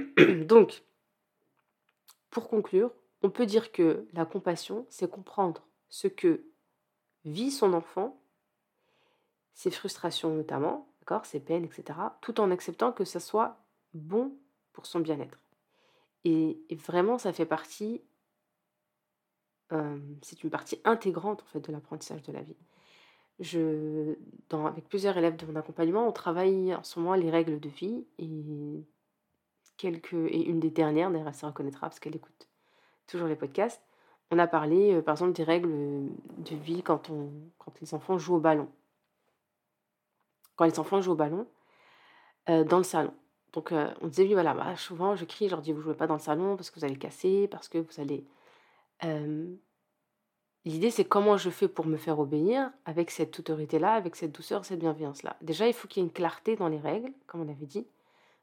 Donc, 0.46 0.82
pour 2.30 2.48
conclure, 2.48 2.92
on 3.22 3.30
peut 3.30 3.46
dire 3.46 3.72
que 3.72 4.06
la 4.12 4.24
compassion, 4.24 4.86
c'est 4.88 5.10
comprendre 5.10 5.66
ce 5.88 6.08
que 6.08 6.44
vit 7.24 7.50
son 7.50 7.72
enfant, 7.72 8.20
ses 9.54 9.70
frustrations 9.70 10.34
notamment, 10.34 10.92
ses 11.24 11.40
peines, 11.40 11.64
etc., 11.64 11.98
tout 12.20 12.40
en 12.40 12.50
acceptant 12.50 12.92
que 12.92 13.04
ça 13.04 13.20
soit 13.20 13.58
bon 13.94 14.32
pour 14.72 14.86
son 14.86 15.00
bien-être. 15.00 15.38
Et, 16.24 16.58
vraiment, 16.70 17.18
ça 17.18 17.32
fait 17.32 17.46
partie, 17.46 18.00
euh, 19.72 19.98
c'est 20.22 20.42
une 20.42 20.50
partie 20.50 20.80
intégrante 20.84 21.42
en 21.42 21.46
fait 21.46 21.60
de 21.60 21.72
l'apprentissage 21.72 22.22
de 22.22 22.32
la 22.32 22.42
vie. 22.42 22.56
Je, 23.40 24.16
avec 24.50 24.88
plusieurs 24.88 25.16
élèves 25.18 25.36
de 25.36 25.46
mon 25.46 25.56
accompagnement, 25.56 26.06
on 26.06 26.12
travaille 26.12 26.74
en 26.74 26.82
ce 26.82 26.98
moment 26.98 27.14
les 27.14 27.30
règles 27.30 27.58
de 27.58 27.68
vie 27.68 28.06
et 28.18 28.84
et 29.84 30.48
une 30.48 30.60
des 30.60 30.70
dernières, 30.70 31.10
d'ailleurs, 31.10 31.28
elle 31.28 31.34
se 31.34 31.46
reconnaîtra 31.46 31.88
parce 31.88 31.98
qu'elle 31.98 32.16
écoute 32.16 32.48
toujours 33.06 33.28
les 33.28 33.36
podcasts. 33.36 33.82
On 34.30 34.38
a 34.38 34.46
parlé, 34.46 34.94
euh, 34.94 35.02
par 35.02 35.14
exemple, 35.14 35.32
des 35.32 35.44
règles 35.44 36.08
de 36.38 36.56
vie 36.56 36.82
quand, 36.82 37.10
on, 37.10 37.30
quand 37.58 37.78
les 37.80 37.92
enfants 37.94 38.16
jouent 38.18 38.36
au 38.36 38.40
ballon 38.40 38.68
quand 40.56 40.64
les 40.64 40.78
enfants 40.78 41.00
jouent 41.00 41.12
au 41.12 41.16
ballon 41.16 41.46
euh, 42.48 42.64
dans 42.64 42.78
le 42.78 42.84
salon. 42.84 43.12
Donc 43.52 43.72
euh, 43.72 43.92
on 44.00 44.06
disait 44.06 44.24
oui 44.24 44.32
voilà, 44.34 44.54
bah, 44.54 44.76
souvent 44.76 45.16
je 45.16 45.24
crie, 45.24 45.46
je 45.46 45.50
leur 45.50 45.62
dis 45.62 45.72
vous 45.72 45.80
jouez 45.80 45.94
pas 45.94 46.06
dans 46.06 46.14
le 46.14 46.20
salon 46.20 46.56
parce 46.56 46.70
que 46.70 46.78
vous 46.78 46.84
allez 46.84 46.96
casser, 46.96 47.48
parce 47.48 47.68
que 47.68 47.78
vous 47.78 48.00
allez. 48.00 48.24
L'idée 50.64 50.90
c'est 50.90 51.04
comment 51.04 51.36
je 51.36 51.50
fais 51.50 51.66
pour 51.66 51.86
me 51.86 51.96
faire 51.96 52.20
obéir 52.20 52.70
avec 52.84 53.10
cette 53.10 53.36
autorité-là, 53.40 53.94
avec 53.94 54.14
cette 54.14 54.30
douceur, 54.30 54.64
cette 54.64 54.78
bienveillance-là. 54.78 55.36
Déjà 55.40 55.66
il 55.66 55.74
faut 55.74 55.88
qu'il 55.88 56.02
y 56.02 56.06
ait 56.06 56.08
une 56.08 56.12
clarté 56.12 56.54
dans 56.54 56.68
les 56.68 56.78
règles, 56.78 57.12
comme 57.26 57.40
on 57.40 57.48
avait 57.48 57.66
dit. 57.66 57.86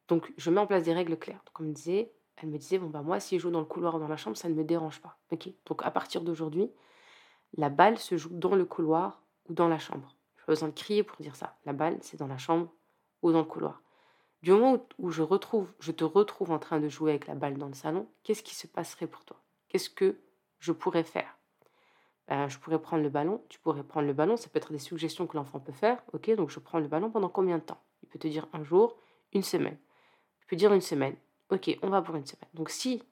Donc 0.10 0.34
je 0.36 0.50
mets 0.52 0.60
en 0.60 0.68
place 0.68 0.84
des 0.84 0.94
règles 0.94 1.18
claires. 1.18 1.42
Donc, 1.46 1.54
comme 1.54 1.72
disait, 1.72 2.12
elle 2.36 2.50
me 2.50 2.58
disait 2.58 2.78
bon 2.78 2.88
bah 2.88 3.02
moi 3.02 3.20
si 3.22 3.38
je 3.38 3.44
joue 3.44 3.52
dans 3.52 3.60
le 3.60 3.66
couloir 3.66 3.96
ou 3.96 4.00
dans 4.00 4.08
la 4.08 4.18
chambre 4.18 4.36
ça 4.36 4.50
ne 4.50 4.54
me 4.54 4.64
dérange 4.66 5.02
pas. 5.02 5.18
Ok. 5.32 5.50
Donc 5.66 5.86
à 5.86 5.92
partir 5.92 6.22
d'aujourd'hui, 6.22 6.70
la 7.54 7.70
balle 7.70 7.98
se 7.98 8.18
joue 8.18 8.30
dans 8.32 8.56
le 8.56 8.66
couloir 8.66 9.24
ou 9.48 9.54
dans 9.54 9.70
la 9.70 9.80
chambre 9.80 10.16
besoin 10.50 10.70
de 10.70 10.74
crier 10.74 11.04
pour 11.04 11.18
dire 11.22 11.36
ça. 11.36 11.56
La 11.66 11.74
balle, 11.74 11.98
c'est 12.02 12.18
dans 12.18 12.28
la 12.28 12.38
chambre 12.38 12.74
ou 13.22 13.32
dans 13.32 13.40
le 13.40 13.46
couloir. 13.46 13.82
Du 14.42 14.52
moment 14.52 14.84
où, 14.98 15.12
je, 15.12 15.22
retrouve, 15.22 15.72
je 15.80 15.92
te 15.92 16.04
retrouve 16.04 16.52
en 16.52 16.60
train 16.60 16.80
de 16.80 16.90
jouer 16.90 17.12
avec 17.12 17.28
la 17.28 17.36
balle 17.36 17.58
dans 17.58 17.68
le 17.68 17.74
salon, 17.74 18.10
qu'est-ce 18.24 18.42
qui 18.42 18.56
se 18.56 18.68
passerait 18.68 19.08
pour 19.08 19.24
toi? 19.26 19.42
Qu'est-ce 19.68 19.90
que 19.90 20.20
je 20.60 20.72
pourrais 20.72 21.04
faire? 21.04 21.38
Ben, 22.28 22.48
Je 22.48 22.58
pourrais 22.58 22.82
prendre 22.82 23.04
le 23.04 23.10
ballon, 23.10 23.44
tu 23.50 23.60
pourrais 23.60 23.84
prendre 23.84 24.08
le 24.08 24.14
ballon, 24.14 24.38
ça 24.38 24.50
peut 24.50 24.58
être 24.58 24.72
des 24.72 24.80
suggestions 24.80 25.28
que 25.28 25.38
l'enfant 25.38 25.60
peut 25.60 25.72
faire. 25.72 26.02
Ok, 26.14 26.30
donc 26.36 26.50
je 26.50 26.60
prends 26.60 26.80
le 26.80 26.88
ballon 26.88 27.12
pendant 27.12 27.30
combien 27.30 27.58
de 27.58 27.64
temps? 27.64 27.82
Il 28.02 28.10
peut 28.10 28.20
te 28.20 28.28
dire 28.28 28.48
un 28.54 28.64
jour, 28.64 28.98
une 29.34 29.44
semaine. 29.44 29.78
Peux 30.50 30.56
dire 30.56 30.74
une 30.74 30.82
semaine. 30.82 31.16
Ok, 31.52 31.78
on 31.84 31.90
va 31.90 32.02
pour 32.02 32.16
une 32.16 32.26
semaine. 32.26 32.50
Donc 32.56 32.70
si 32.70 33.04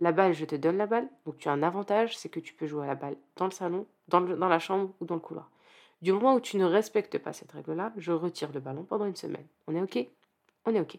la 0.00 0.12
balle, 0.12 0.34
je 0.34 0.44
te 0.44 0.56
donne 0.56 0.76
la 0.76 0.86
balle, 0.86 1.08
donc 1.24 1.38
tu 1.38 1.48
as 1.48 1.52
un 1.52 1.62
avantage, 1.62 2.18
c'est 2.18 2.28
que 2.28 2.40
tu 2.40 2.52
peux 2.54 2.66
jouer 2.66 2.84
à 2.84 2.86
la 2.86 2.96
balle 2.96 3.16
dans 3.36 3.46
le 3.46 3.52
salon, 3.52 3.86
dans, 4.08 4.20
la 4.20 4.58
chambre 4.58 4.92
ou 5.00 5.06
dans 5.06 5.14
le 5.14 5.20
couloir. 5.20 5.48
Du 6.02 6.12
moment 6.12 6.34
où 6.34 6.40
tu 6.40 6.56
ne 6.58 6.64
respectes 6.64 7.18
pas 7.18 7.32
cette 7.32 7.52
règle-là, 7.52 7.92
je 7.96 8.12
retire 8.12 8.52
le 8.52 8.60
ballon 8.60 8.82
pendant 8.82 9.06
une 9.06 9.16
semaine. 9.16 9.46
On 9.66 9.74
est 9.74 9.80
OK? 9.80 10.06
On 10.66 10.74
est 10.74 10.80
OK. 10.80 10.98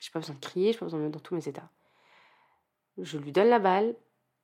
Je 0.00 0.08
n'ai 0.08 0.12
pas 0.12 0.18
besoin 0.18 0.34
de 0.34 0.40
crier, 0.40 0.72
je 0.72 0.76
n'ai 0.76 0.80
pas 0.80 0.86
besoin 0.86 0.98
de 0.98 1.04
mettre 1.04 1.16
dans 1.16 1.22
tous 1.22 1.34
mes 1.34 1.48
états. 1.48 1.70
Je 2.98 3.18
lui 3.18 3.32
donne 3.32 3.48
la 3.48 3.60
balle, 3.60 3.94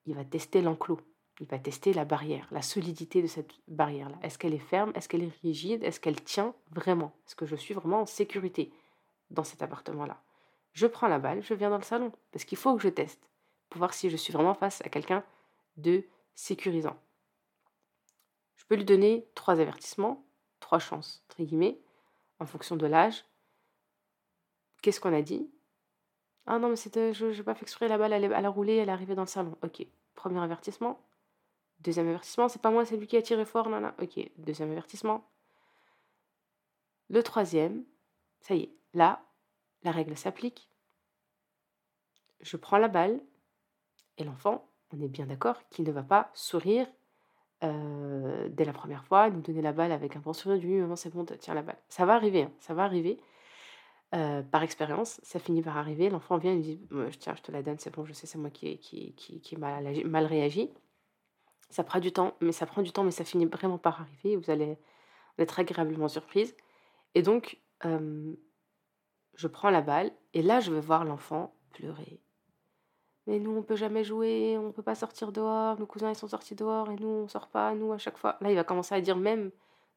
il 0.07 0.15
va 0.15 0.25
tester 0.25 0.63
l'enclos. 0.63 1.01
Il 1.41 1.49
va 1.49 1.59
tester 1.59 1.93
la 1.93 2.05
barrière, 2.05 2.47
la 2.53 2.63
solidité 2.63 3.21
de 3.21 3.27
cette 3.27 3.51
barrière-là. 3.67 4.17
Est-ce 4.23 4.39
qu'elle 4.39 4.55
est 4.55 4.59
ferme? 4.59 4.93
Est-ce 4.95 5.09
qu'elle 5.09 5.25
est 5.25 5.37
rigide? 5.43 5.83
Est-ce 5.83 5.99
qu'elle 5.99 6.23
tient 6.23 6.55
vraiment? 6.71 7.13
Est-ce 7.27 7.35
que 7.35 7.45
je 7.45 7.57
suis 7.57 7.75
vraiment 7.75 8.03
en 8.03 8.07
sécurité 8.07 8.73
dans 9.31 9.43
cet 9.43 9.61
appartement-là? 9.61 10.24
Je 10.75 10.87
prends 10.87 11.09
la 11.09 11.19
balle, 11.19 11.43
je 11.43 11.55
viens 11.55 11.71
dans 11.71 11.79
le 11.79 11.85
salon. 11.85 12.13
Parce 12.33 12.45
qu'il 12.45 12.59
faut 12.59 12.77
que 12.77 12.83
je 12.83 12.89
teste 12.89 13.31
pour 13.71 13.79
voir 13.79 13.95
si 13.95 14.11
je 14.11 14.17
suis 14.17 14.33
vraiment 14.33 14.55
face 14.55 14.81
à 14.85 14.89
quelqu'un 14.89 15.25
de 15.77 16.05
sécurisant. 16.35 16.97
Je 18.57 18.65
peux 18.67 18.75
lui 18.75 18.85
donner 18.85 19.29
trois 19.35 19.61
avertissements, 19.61 20.27
trois 20.61 20.79
chances, 20.79 21.25
entre 21.29 21.43
guillemets, 21.43 21.81
en 22.41 22.47
fonction 22.47 22.77
de 22.77 22.87
l'âge. 22.87 23.25
Qu'est-ce 24.83 25.01
qu'on 25.01 25.15
a 25.15 25.23
dit 25.23 25.49
Ah 26.47 26.59
non, 26.59 26.69
mais 26.69 26.77
c'était, 26.77 27.15
je 27.15 27.27
n'ai 27.27 27.43
pas 27.43 27.55
fait 27.55 27.63
exprès, 27.63 27.89
la 27.89 27.99
balle, 27.99 28.13
elle, 28.13 28.25
elle 28.25 28.45
a 28.45 28.49
roulé, 28.49 28.77
elle 28.77 28.89
est 28.89 28.93
arrivée 28.93 29.15
dans 29.15 29.23
le 29.23 29.29
salon. 29.29 29.57
Ok, 29.63 29.87
premier 30.15 30.41
avertissement. 30.43 31.01
Deuxième 31.81 32.09
avertissement, 32.09 32.49
c'est 32.49 32.63
pas 32.63 32.71
moi, 32.71 32.85
c'est 32.85 32.97
lui 32.97 33.07
qui 33.07 33.17
a 33.17 33.23
tiré 33.23 33.45
fort, 33.45 33.69
non, 33.69 33.81
non. 33.81 33.93
Ok, 34.01 34.19
deuxième 34.39 34.71
avertissement. 34.71 35.29
Le 37.11 37.23
troisième, 37.23 37.85
ça 38.41 38.55
y 38.55 38.63
est, 38.63 38.75
là, 38.95 39.23
la 39.85 39.93
règle 39.93 40.17
s'applique. 40.17 40.69
Je 42.41 42.57
prends 42.57 42.79
la 42.79 42.89
balle 42.89 43.21
et 44.19 44.25
l'enfant, 44.25 44.69
on 44.93 45.01
est 45.01 45.09
bien 45.09 45.27
d'accord 45.27 45.69
qu'il 45.71 45.85
ne 45.85 45.93
va 45.93 46.03
pas 46.03 46.31
sourire 46.35 46.87
euh, 47.63 48.49
dès 48.51 48.65
la 48.65 48.73
première 48.73 49.05
fois, 49.05 49.31
nous 49.31 49.41
donner 49.41 49.63
la 49.63 49.73
balle 49.73 49.93
avec 49.93 50.17
un 50.17 50.21
bon 50.21 50.33
sourire 50.33 50.59
du 50.59 50.69
maman, 50.81 50.97
c'est 50.97 51.13
bon, 51.15 51.25
tiens 51.25 51.55
la 51.55 51.63
balle. 51.63 51.79
Ça 51.89 52.05
va 52.05 52.15
arriver, 52.15 52.43
hein, 52.43 52.53
ça 52.59 52.75
va 52.75 52.85
arriver. 52.85 53.19
Euh, 54.15 54.43
par 54.43 54.63
expérience, 54.63 55.21
ça 55.23 55.39
finit 55.39 55.63
par 55.63 55.77
arriver. 55.77 56.11
L'enfant 56.11 56.37
vient 56.37 56.53
et 56.53 56.57
me 56.57 56.63
dit 56.63 56.81
Tiens, 57.19 57.35
je 57.37 57.43
te 57.43 57.51
la 57.51 57.63
donne, 57.63 57.79
c'est 57.79 57.93
bon, 57.93 58.05
je 58.05 58.13
sais, 58.13 58.27
c'est 58.27 58.39
moi 58.39 58.51
qui 58.51 58.69
ai, 58.69 58.79
qui, 58.79 59.15
qui, 59.15 59.57
mal 59.57 60.27
réagi. 60.27 60.71
Ça 61.71 61.83
prend 61.83 62.01
du 62.01 62.13
temps, 62.13 62.35
mais 62.41 62.53
ça 62.53 62.67
prend 62.67 62.83
du 62.83 62.93
temps, 62.93 63.03
mais 63.03 63.11
ça 63.11 63.25
finit 63.25 63.47
vraiment 63.47 63.79
par 63.79 64.01
arriver. 64.03 64.37
Vous 64.37 64.51
allez 64.51 64.79
être 65.39 65.59
agréablement 65.59 66.09
surprise. 66.09 66.55
Et 67.15 67.23
donc, 67.23 67.59
euh, 67.85 68.35
je 69.37 69.49
prends 69.49 69.71
la 69.71 69.81
balle 69.81 70.13
et 70.33 70.43
là, 70.43 70.61
je 70.61 70.73
vais 70.73 70.81
voir 70.81 71.05
l'enfant 71.05 71.55
pleurer. 71.73 72.21
Mais 73.27 73.39
nous, 73.39 73.57
on 73.57 73.63
peut 73.63 73.77
jamais 73.77 74.05
jouer, 74.05 74.59
on 74.59 74.71
peut 74.71 74.83
pas 74.83 74.95
sortir 74.95 75.33
dehors. 75.33 75.79
Nos 75.79 75.87
cousins, 75.87 76.11
ils 76.11 76.17
sont 76.17 76.29
sortis 76.29 76.55
dehors 76.55 76.91
et 76.91 76.97
nous, 76.97 77.09
on 77.09 77.29
sort 77.29 77.49
pas. 77.49 77.75
Nous, 77.75 77.93
à 77.93 77.99
chaque 77.99 78.19
fois. 78.19 78.37
Là, 78.41 78.51
il 78.51 78.57
va 78.57 78.65
commencer 78.65 78.95
à 78.95 79.01
dire 79.01 79.17
même 79.17 79.51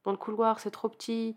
dans 0.04 0.12
le 0.12 0.18
couloir, 0.18 0.60
c'est 0.60 0.72
trop 0.72 0.90
petit. 0.90 1.36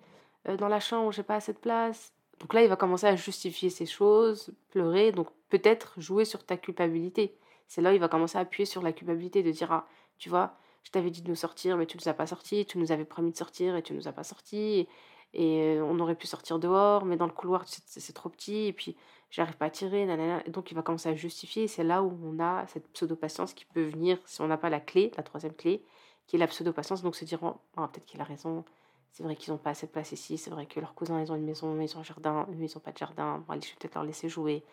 euh, 0.48 0.56
dans 0.56 0.68
la 0.68 0.80
chambre, 0.80 1.10
j'ai 1.12 1.22
pas 1.24 1.34
assez 1.36 1.52
de 1.52 1.58
place. 1.58 2.12
Donc 2.38 2.54
là, 2.54 2.62
il 2.62 2.68
va 2.68 2.76
commencer 2.76 3.06
à 3.06 3.16
justifier 3.16 3.70
ces 3.70 3.86
choses, 3.86 4.54
pleurer. 4.70 5.12
Donc 5.12 5.28
peut-être 5.48 5.94
jouer 6.00 6.24
sur 6.24 6.44
ta 6.44 6.56
culpabilité. 6.56 7.36
C'est 7.66 7.82
là 7.82 7.90
où 7.90 7.94
il 7.94 8.00
va 8.00 8.08
commencer 8.08 8.38
à 8.38 8.42
appuyer 8.42 8.66
sur 8.66 8.82
la 8.82 8.92
culpabilité 8.92 9.42
de 9.42 9.50
dire 9.50 9.72
ah, 9.72 9.86
tu 10.18 10.28
vois, 10.28 10.56
je 10.84 10.90
t'avais 10.90 11.10
dit 11.10 11.22
de 11.22 11.28
nous 11.28 11.34
sortir, 11.36 11.76
mais 11.76 11.86
tu 11.86 11.98
nous 11.98 12.08
as 12.08 12.14
pas 12.14 12.26
sortis. 12.26 12.64
Tu 12.66 12.78
nous 12.78 12.92
avais 12.92 13.04
promis 13.04 13.32
de 13.32 13.36
sortir 13.36 13.76
et 13.76 13.82
tu 13.82 13.94
nous 13.94 14.08
as 14.08 14.12
pas 14.12 14.24
sortis. 14.24 14.88
Euh, 15.38 15.80
on 15.82 15.98
aurait 16.00 16.14
pu 16.14 16.26
sortir 16.26 16.58
dehors, 16.58 17.04
mais 17.04 17.16
dans 17.16 17.26
le 17.26 17.32
couloir, 17.32 17.64
c'est 17.66 18.12
trop 18.12 18.28
petit. 18.28 18.66
Et 18.66 18.72
puis 18.72 18.96
j'arrive 19.30 19.56
pas 19.56 19.66
à 19.66 19.70
tirer, 19.70 20.04
nanana. 20.06 20.42
Et 20.46 20.50
donc 20.50 20.70
il 20.70 20.74
va 20.74 20.82
commencer 20.82 21.08
à 21.08 21.14
justifier. 21.14 21.68
C'est 21.68 21.84
là 21.84 22.02
où 22.02 22.18
on 22.24 22.40
a 22.40 22.66
cette 22.66 22.88
pseudo-patience 22.92 23.54
qui 23.54 23.64
peut 23.64 23.84
venir, 23.84 24.18
si 24.26 24.40
on 24.40 24.48
n'a 24.48 24.58
pas 24.58 24.70
la 24.70 24.80
clé, 24.80 25.12
la 25.16 25.22
troisième 25.22 25.54
clé, 25.54 25.84
qui 26.26 26.36
est 26.36 26.38
la 26.38 26.46
pseudo-patience. 26.48 27.02
Donc 27.02 27.16
se 27.16 27.24
dire, 27.24 27.38
oh, 27.42 27.56
ah, 27.76 27.88
peut-être 27.92 28.06
qu'il 28.06 28.20
a 28.20 28.24
raison. 28.24 28.64
C'est 29.12 29.24
vrai 29.24 29.34
qu'ils 29.36 29.52
n'ont 29.52 29.58
pas 29.58 29.70
assez 29.70 29.86
de 29.86 29.92
place 29.92 30.12
ici. 30.12 30.38
C'est 30.38 30.50
vrai 30.50 30.66
que 30.66 30.78
leurs 30.80 30.94
cousins, 30.94 31.20
ils 31.20 31.32
ont 31.32 31.36
une 31.36 31.44
maison, 31.44 31.78
ils 31.80 31.96
ont 31.96 32.00
un 32.00 32.04
jardin. 32.04 32.46
Eux, 32.50 32.54
ils 32.60 32.70
n'ont 32.74 32.80
pas 32.80 32.92
de 32.92 32.98
jardin. 32.98 33.44
Bon, 33.48 33.54
je 33.54 33.68
vais 33.68 33.74
peut-être 33.78 33.94
leur 33.94 34.04
laisser 34.04 34.28
jouer. 34.28 34.64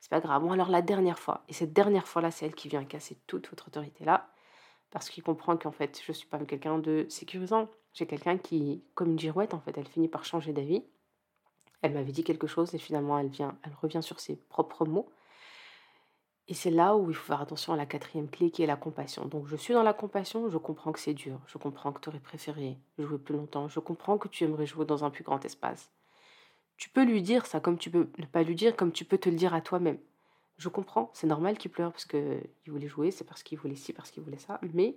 C'est 0.00 0.10
pas 0.10 0.20
grave. 0.20 0.42
Bon, 0.42 0.52
alors 0.52 0.68
la 0.68 0.82
dernière 0.82 1.18
fois, 1.18 1.42
et 1.48 1.52
cette 1.52 1.72
dernière 1.72 2.06
fois-là, 2.06 2.30
c'est 2.30 2.46
elle 2.46 2.54
qui 2.54 2.68
vient 2.68 2.84
casser 2.84 3.18
toute 3.26 3.48
votre 3.48 3.68
autorité 3.68 4.04
là, 4.04 4.28
parce 4.90 5.08
qu'il 5.08 5.22
comprend 5.22 5.56
qu'en 5.56 5.72
fait, 5.72 6.00
je 6.04 6.12
suis 6.12 6.28
pas 6.28 6.38
quelqu'un 6.38 6.78
de 6.78 7.06
sécurisant. 7.08 7.68
J'ai 7.96 8.06
quelqu'un 8.06 8.36
qui, 8.36 8.82
comme 8.94 9.12
une 9.12 9.18
girouette, 9.18 9.54
en 9.54 9.60
fait, 9.60 9.76
elle 9.78 9.88
finit 9.88 10.06
par 10.06 10.26
changer 10.26 10.52
d'avis. 10.52 10.84
Elle 11.80 11.94
m'avait 11.94 12.12
dit 12.12 12.24
quelque 12.24 12.46
chose 12.46 12.74
et 12.74 12.78
finalement, 12.78 13.18
elle, 13.18 13.28
vient, 13.28 13.56
elle 13.62 13.72
revient 13.80 14.02
sur 14.02 14.20
ses 14.20 14.36
propres 14.36 14.84
mots. 14.84 15.08
Et 16.46 16.52
c'est 16.52 16.70
là 16.70 16.94
où 16.94 17.10
il 17.10 17.16
faut 17.16 17.24
faire 17.24 17.40
attention 17.40 17.72
à 17.72 17.76
la 17.76 17.86
quatrième 17.86 18.28
clé 18.28 18.50
qui 18.50 18.62
est 18.62 18.66
la 18.66 18.76
compassion. 18.76 19.24
Donc 19.24 19.46
je 19.46 19.56
suis 19.56 19.72
dans 19.72 19.82
la 19.82 19.94
compassion, 19.94 20.50
je 20.50 20.58
comprends 20.58 20.92
que 20.92 21.00
c'est 21.00 21.14
dur, 21.14 21.40
je 21.46 21.56
comprends 21.56 21.90
que 21.90 22.00
tu 22.00 22.10
aurais 22.10 22.20
préféré 22.20 22.76
jouer 22.98 23.18
plus 23.18 23.34
longtemps, 23.34 23.66
je 23.66 23.80
comprends 23.80 24.18
que 24.18 24.28
tu 24.28 24.44
aimerais 24.44 24.66
jouer 24.66 24.84
dans 24.84 25.02
un 25.02 25.10
plus 25.10 25.24
grand 25.24 25.42
espace. 25.46 25.90
Tu 26.76 26.90
peux 26.90 27.02
lui 27.02 27.22
dire 27.22 27.46
ça 27.46 27.60
comme 27.60 27.78
tu 27.78 27.90
peux 27.90 28.10
ne 28.18 28.26
pas 28.26 28.42
lui 28.42 28.54
dire, 28.54 28.76
comme 28.76 28.92
tu 28.92 29.06
peux 29.06 29.18
te 29.18 29.30
le 29.30 29.36
dire 29.36 29.54
à 29.54 29.62
toi-même. 29.62 29.98
Je 30.58 30.68
comprends, 30.68 31.10
c'est 31.14 31.26
normal 31.26 31.56
qu'il 31.56 31.70
pleure 31.70 31.92
parce 31.92 32.04
qu'il 32.04 32.50
voulait 32.66 32.88
jouer, 32.88 33.10
c'est 33.10 33.24
parce 33.24 33.42
qu'il 33.42 33.58
voulait 33.58 33.74
ci, 33.74 33.94
parce 33.94 34.10
qu'il 34.10 34.22
voulait 34.22 34.38
ça, 34.38 34.60
mais 34.74 34.96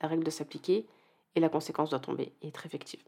la 0.00 0.08
règle 0.08 0.24
doit 0.24 0.32
s'appliquer 0.32 0.86
et 1.34 1.40
la 1.40 1.48
conséquence 1.48 1.90
doit 1.90 2.00
tomber 2.00 2.32
et 2.42 2.48
être 2.48 2.66
effective. 2.66 3.02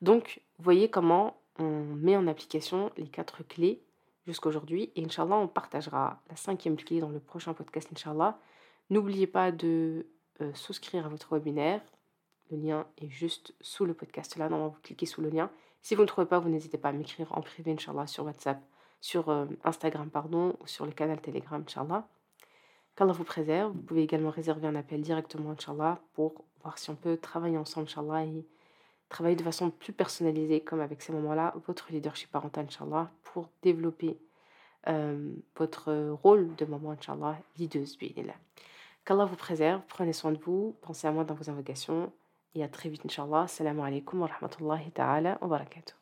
Donc, 0.00 0.40
voyez 0.58 0.88
comment 0.90 1.36
on 1.58 1.82
met 1.96 2.16
en 2.16 2.26
application 2.26 2.90
les 2.96 3.08
quatre 3.08 3.42
clés 3.42 3.82
jusqu'aujourd'hui. 4.26 4.90
Et 4.96 5.04
Inch'Allah, 5.04 5.36
on 5.36 5.48
partagera 5.48 6.20
la 6.28 6.36
cinquième 6.36 6.76
clé 6.76 7.00
dans 7.00 7.10
le 7.10 7.20
prochain 7.20 7.54
podcast, 7.54 7.88
Inch'Allah. 7.92 8.38
N'oubliez 8.90 9.26
pas 9.26 9.52
de 9.52 10.06
euh, 10.40 10.52
souscrire 10.54 11.06
à 11.06 11.08
votre 11.08 11.34
webinaire. 11.34 11.80
Le 12.50 12.58
lien 12.58 12.86
est 12.98 13.08
juste 13.08 13.54
sous 13.60 13.84
le 13.84 13.94
podcast 13.94 14.36
là. 14.36 14.48
Normalement, 14.48 14.74
vous 14.74 14.80
cliquez 14.82 15.06
sous 15.06 15.22
le 15.22 15.30
lien. 15.30 15.50
Si 15.80 15.94
vous 15.94 16.02
ne 16.02 16.06
trouvez 16.06 16.26
pas, 16.26 16.38
vous 16.38 16.48
n'hésitez 16.48 16.78
pas 16.78 16.90
à 16.90 16.92
m'écrire 16.92 17.32
en 17.36 17.40
privé, 17.40 17.72
Inch'Allah, 17.72 18.06
sur 18.06 18.24
WhatsApp, 18.24 18.62
sur 19.00 19.30
euh, 19.30 19.46
Instagram, 19.64 20.10
pardon, 20.10 20.56
ou 20.60 20.66
sur 20.66 20.86
le 20.86 20.92
canal 20.92 21.20
Telegram, 21.20 21.62
Inch'Allah. 21.66 22.06
Qu'Allah 22.96 23.12
vous 23.12 23.24
préserve. 23.24 23.72
Vous 23.72 23.82
pouvez 23.82 24.02
également 24.02 24.30
réserver 24.30 24.66
un 24.66 24.74
appel 24.74 25.00
directement, 25.00 25.50
Inch'Allah, 25.50 25.98
pour 26.14 26.44
voir 26.62 26.78
si 26.78 26.90
on 26.90 26.94
peut 26.94 27.16
travailler 27.16 27.56
ensemble, 27.56 27.86
Inch'Allah, 27.88 28.24
et 28.24 28.46
travailler 29.08 29.36
de 29.36 29.42
façon 29.42 29.70
plus 29.70 29.92
personnalisée, 29.92 30.60
comme 30.60 30.80
avec 30.80 31.02
ces 31.02 31.12
moments-là, 31.12 31.54
votre 31.66 31.90
leadership 31.90 32.30
parental, 32.30 32.66
Inch'Allah, 32.66 33.10
pour 33.22 33.48
développer 33.62 34.18
euh, 34.88 35.32
votre 35.56 36.10
rôle 36.22 36.54
de 36.56 36.64
maman, 36.64 36.92
Inch'Allah, 36.92 37.38
leaduse, 37.58 37.96
bi'idillah. 37.98 38.36
Qu'Allah 39.04 39.24
vous 39.24 39.36
préserve, 39.36 39.82
prenez 39.88 40.12
soin 40.12 40.32
de 40.32 40.38
vous, 40.38 40.76
pensez 40.82 41.06
à 41.06 41.12
moi 41.12 41.24
dans 41.24 41.34
vos 41.34 41.50
invocations, 41.50 42.12
et 42.54 42.62
à 42.62 42.68
très 42.68 42.88
vite, 42.90 43.06
Inch'Allah. 43.06 43.42
Assalamu 43.42 43.80
alaikum 43.80 44.20
wa 44.20 44.26
rahmatullahi 44.26 44.90
ta'ala 44.90 45.38
wa 45.40 45.48
barakatuh. 45.48 46.01